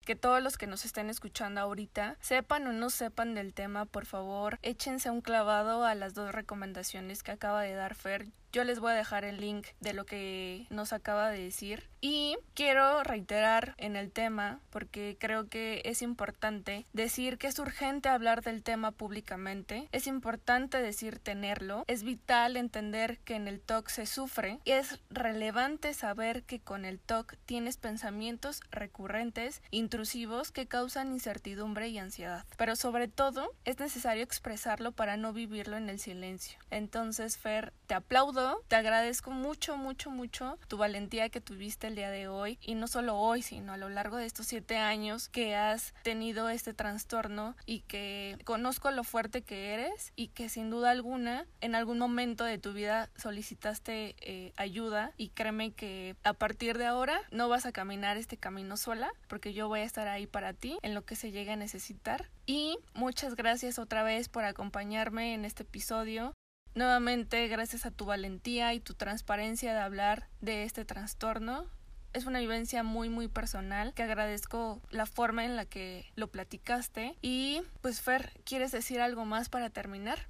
Que 0.00 0.16
todos 0.16 0.42
los 0.42 0.56
que 0.56 0.66
nos 0.66 0.84
estén 0.84 1.10
escuchando 1.10 1.60
ahorita, 1.60 2.16
sepan 2.20 2.66
o 2.66 2.72
no 2.72 2.90
sepan 2.90 3.34
del 3.34 3.54
tema, 3.54 3.84
por 3.84 4.06
favor, 4.06 4.58
échense 4.62 5.10
un 5.10 5.20
clavado 5.20 5.84
a 5.84 5.94
las 5.94 6.14
dos 6.14 6.32
recomendaciones 6.32 7.22
que 7.22 7.30
acaba 7.30 7.62
de 7.62 7.74
dar 7.74 7.94
Fer. 7.94 8.32
Yo 8.52 8.64
les 8.64 8.80
voy 8.80 8.92
a 8.92 8.96
dejar 8.96 9.24
el 9.24 9.40
link 9.40 9.68
de 9.80 9.94
lo 9.94 10.04
que 10.04 10.66
nos 10.68 10.92
acaba 10.92 11.30
de 11.30 11.42
decir. 11.42 11.88
Y 12.02 12.36
quiero 12.54 13.02
reiterar 13.02 13.74
en 13.78 13.96
el 13.96 14.10
tema, 14.10 14.60
porque 14.70 15.16
creo 15.18 15.48
que 15.48 15.80
es 15.84 16.02
importante 16.02 16.84
decir 16.92 17.38
que 17.38 17.46
es 17.46 17.58
urgente 17.58 18.08
hablar 18.08 18.42
del 18.42 18.62
tema 18.62 18.90
públicamente, 18.90 19.88
es 19.92 20.06
importante 20.06 20.82
decir 20.82 21.20
tenerlo, 21.20 21.84
es 21.86 22.02
vital 22.02 22.56
entender 22.56 23.20
que 23.20 23.36
en 23.36 23.46
el 23.46 23.60
TOC 23.60 23.88
se 23.88 24.06
sufre 24.06 24.58
y 24.64 24.72
es 24.72 24.98
relevante 25.10 25.94
saber 25.94 26.42
que 26.42 26.60
con 26.60 26.84
el 26.84 26.98
TOC 26.98 27.36
tienes 27.46 27.76
pensamientos 27.76 28.60
recurrentes, 28.70 29.62
intrusivos 29.70 30.50
que 30.50 30.66
causan 30.66 31.12
incertidumbre 31.12 31.88
y 31.88 31.98
ansiedad. 31.98 32.44
Pero 32.58 32.74
sobre 32.76 33.08
todo 33.08 33.48
es 33.64 33.78
necesario 33.78 34.24
expresarlo 34.24 34.92
para 34.92 35.16
no 35.16 35.32
vivirlo 35.32 35.76
en 35.76 35.88
el 35.88 36.00
silencio. 36.00 36.58
Entonces, 36.70 37.38
Fer, 37.38 37.72
te 37.86 37.94
aplaudo 37.94 38.41
te 38.68 38.76
agradezco 38.76 39.30
mucho, 39.30 39.76
mucho, 39.76 40.10
mucho 40.10 40.58
tu 40.68 40.76
valentía 40.76 41.28
que 41.28 41.40
tuviste 41.40 41.86
el 41.86 41.96
día 41.96 42.10
de 42.10 42.28
hoy 42.28 42.58
y 42.60 42.74
no 42.74 42.86
solo 42.86 43.16
hoy, 43.16 43.42
sino 43.42 43.72
a 43.72 43.76
lo 43.76 43.88
largo 43.88 44.16
de 44.16 44.26
estos 44.26 44.46
siete 44.46 44.76
años 44.76 45.28
que 45.28 45.54
has 45.54 45.94
tenido 46.02 46.48
este 46.48 46.74
trastorno 46.74 47.56
y 47.66 47.80
que 47.80 48.38
conozco 48.44 48.90
lo 48.90 49.04
fuerte 49.04 49.42
que 49.42 49.74
eres 49.74 50.12
y 50.16 50.28
que 50.28 50.48
sin 50.48 50.70
duda 50.70 50.90
alguna 50.90 51.46
en 51.60 51.74
algún 51.74 51.98
momento 51.98 52.44
de 52.44 52.58
tu 52.58 52.72
vida 52.72 53.10
solicitaste 53.16 54.14
eh, 54.20 54.52
ayuda. 54.56 55.12
Y 55.16 55.30
créeme 55.30 55.72
que 55.72 56.16
a 56.24 56.32
partir 56.32 56.78
de 56.78 56.86
ahora 56.86 57.20
no 57.30 57.48
vas 57.48 57.66
a 57.66 57.72
caminar 57.72 58.16
este 58.16 58.36
camino 58.36 58.76
sola 58.76 59.10
porque 59.28 59.52
yo 59.52 59.68
voy 59.68 59.80
a 59.80 59.84
estar 59.84 60.08
ahí 60.08 60.26
para 60.26 60.52
ti 60.52 60.78
en 60.82 60.94
lo 60.94 61.04
que 61.04 61.16
se 61.16 61.30
llegue 61.30 61.52
a 61.52 61.56
necesitar. 61.56 62.28
Y 62.46 62.78
muchas 62.94 63.36
gracias 63.36 63.78
otra 63.78 64.02
vez 64.02 64.28
por 64.28 64.44
acompañarme 64.44 65.34
en 65.34 65.44
este 65.44 65.62
episodio. 65.62 66.34
Nuevamente, 66.74 67.48
gracias 67.48 67.84
a 67.84 67.90
tu 67.90 68.06
valentía 68.06 68.72
y 68.72 68.80
tu 68.80 68.94
transparencia 68.94 69.74
de 69.74 69.80
hablar 69.80 70.28
de 70.40 70.64
este 70.64 70.86
trastorno, 70.86 71.66
es 72.14 72.26
una 72.26 72.40
vivencia 72.40 72.82
muy 72.82 73.08
muy 73.08 73.28
personal 73.28 73.92
que 73.94 74.02
agradezco 74.02 74.80
la 74.90 75.06
forma 75.06 75.44
en 75.44 75.56
la 75.56 75.66
que 75.66 76.06
lo 76.14 76.30
platicaste. 76.30 77.16
Y 77.20 77.60
pues 77.80 78.00
Fer, 78.00 78.32
¿quieres 78.44 78.72
decir 78.72 79.00
algo 79.00 79.24
más 79.24 79.48
para 79.48 79.70
terminar? 79.70 80.28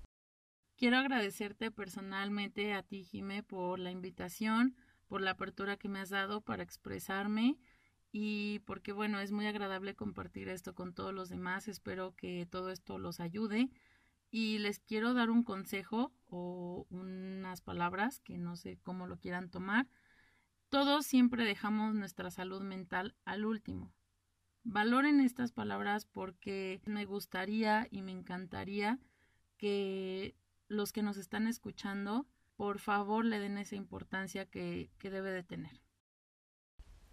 Quiero 0.77 0.97
agradecerte 0.97 1.71
personalmente 1.71 2.73
a 2.73 2.83
ti 2.83 3.05
Jime 3.05 3.43
por 3.45 3.79
la 3.79 3.93
invitación, 3.93 4.77
por 5.07 5.21
la 5.21 5.33
apertura 5.33 5.77
que 5.77 5.89
me 5.89 6.01
has 6.01 6.11
dado 6.11 6.41
para 6.41 6.65
expresarme 6.65 7.57
y 8.11 8.59
porque 8.61 8.93
bueno, 8.93 9.21
es 9.21 9.31
muy 9.31 9.47
agradable 9.47 9.95
compartir 9.95 10.49
esto 10.49 10.75
con 10.75 10.93
todos 10.93 11.15
los 11.15 11.29
demás, 11.29 11.69
espero 11.69 12.15
que 12.17 12.47
todo 12.47 12.71
esto 12.71 12.99
los 12.99 13.21
ayude 13.21 13.71
y 14.33 14.59
les 14.59 14.81
quiero 14.81 15.13
dar 15.13 15.29
un 15.31 15.45
consejo 15.45 16.11
o 16.25 16.87
unas 16.89 17.61
palabras 17.61 18.19
que 18.21 18.39
no 18.39 18.57
sé 18.57 18.79
cómo 18.83 19.07
lo 19.07 19.19
quieran 19.19 19.51
tomar. 19.51 19.87
Todos 20.71 21.05
siempre 21.05 21.45
dejamos 21.45 21.95
nuestra 21.95 22.31
salud 22.31 22.63
mental 22.63 23.15
al 23.27 23.45
último. 23.45 23.93
Valoren 24.65 25.21
estas 25.21 25.53
palabras 25.53 26.07
porque 26.07 26.81
me 26.87 27.05
gustaría 27.05 27.87
y 27.91 28.01
me 28.01 28.13
encantaría 28.13 28.99
que 29.59 30.35
los 30.67 30.93
que 30.93 31.03
nos 31.03 31.19
están 31.19 31.47
escuchando, 31.47 32.27
por 32.57 32.79
favor, 32.79 33.27
le 33.27 33.39
den 33.39 33.59
esa 33.59 33.77
importancia 33.77 34.47
que, 34.47 34.91
que 34.99 35.11
debe 35.11 35.31
de 35.31 35.43
tener. 35.43 35.82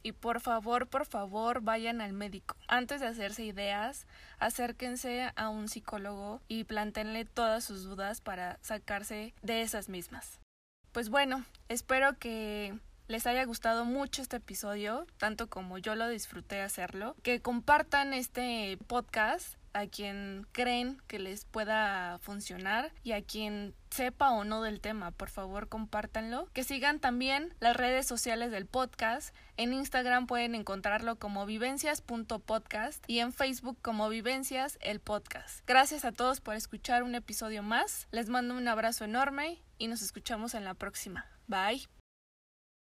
Y 0.01 0.13
por 0.13 0.39
favor, 0.39 0.87
por 0.87 1.05
favor, 1.05 1.61
vayan 1.61 2.01
al 2.01 2.13
médico. 2.13 2.55
Antes 2.67 3.01
de 3.01 3.07
hacerse 3.07 3.43
ideas, 3.43 4.07
acérquense 4.39 5.31
a 5.35 5.49
un 5.49 5.67
psicólogo 5.67 6.41
y 6.47 6.63
plantenle 6.63 7.25
todas 7.25 7.63
sus 7.63 7.83
dudas 7.83 8.21
para 8.21 8.57
sacarse 8.61 9.33
de 9.41 9.61
esas 9.61 9.89
mismas. 9.89 10.39
Pues 10.91 11.09
bueno, 11.09 11.45
espero 11.67 12.17
que 12.17 12.79
les 13.07 13.27
haya 13.27 13.43
gustado 13.43 13.85
mucho 13.85 14.21
este 14.21 14.37
episodio, 14.37 15.05
tanto 15.17 15.49
como 15.49 15.77
yo 15.77 15.95
lo 15.95 16.07
disfruté 16.07 16.61
hacerlo, 16.61 17.15
que 17.23 17.41
compartan 17.41 18.13
este 18.13 18.77
podcast 18.87 19.58
a 19.73 19.87
quien 19.87 20.47
creen 20.51 21.01
que 21.07 21.19
les 21.19 21.45
pueda 21.45 22.19
funcionar 22.19 22.91
y 23.03 23.13
a 23.13 23.21
quien 23.21 23.75
sepa 23.89 24.31
o 24.31 24.43
no 24.43 24.61
del 24.61 24.81
tema, 24.81 25.11
por 25.11 25.29
favor 25.29 25.67
compártanlo. 25.67 26.47
Que 26.53 26.63
sigan 26.63 26.99
también 26.99 27.53
las 27.59 27.75
redes 27.75 28.05
sociales 28.05 28.51
del 28.51 28.65
podcast. 28.65 29.35
En 29.57 29.73
Instagram 29.73 30.27
pueden 30.27 30.55
encontrarlo 30.55 31.17
como 31.17 31.45
vivencias.podcast 31.45 33.03
y 33.07 33.19
en 33.19 33.33
Facebook 33.33 33.77
como 33.81 34.09
vivencias 34.09 34.77
el 34.81 34.99
podcast. 34.99 35.65
Gracias 35.65 36.05
a 36.05 36.11
todos 36.11 36.41
por 36.41 36.55
escuchar 36.55 37.03
un 37.03 37.15
episodio 37.15 37.63
más. 37.63 38.07
Les 38.11 38.29
mando 38.29 38.55
un 38.55 38.67
abrazo 38.67 39.05
enorme 39.05 39.61
y 39.77 39.87
nos 39.87 40.01
escuchamos 40.01 40.53
en 40.53 40.65
la 40.65 40.73
próxima. 40.73 41.25
Bye. 41.47 41.98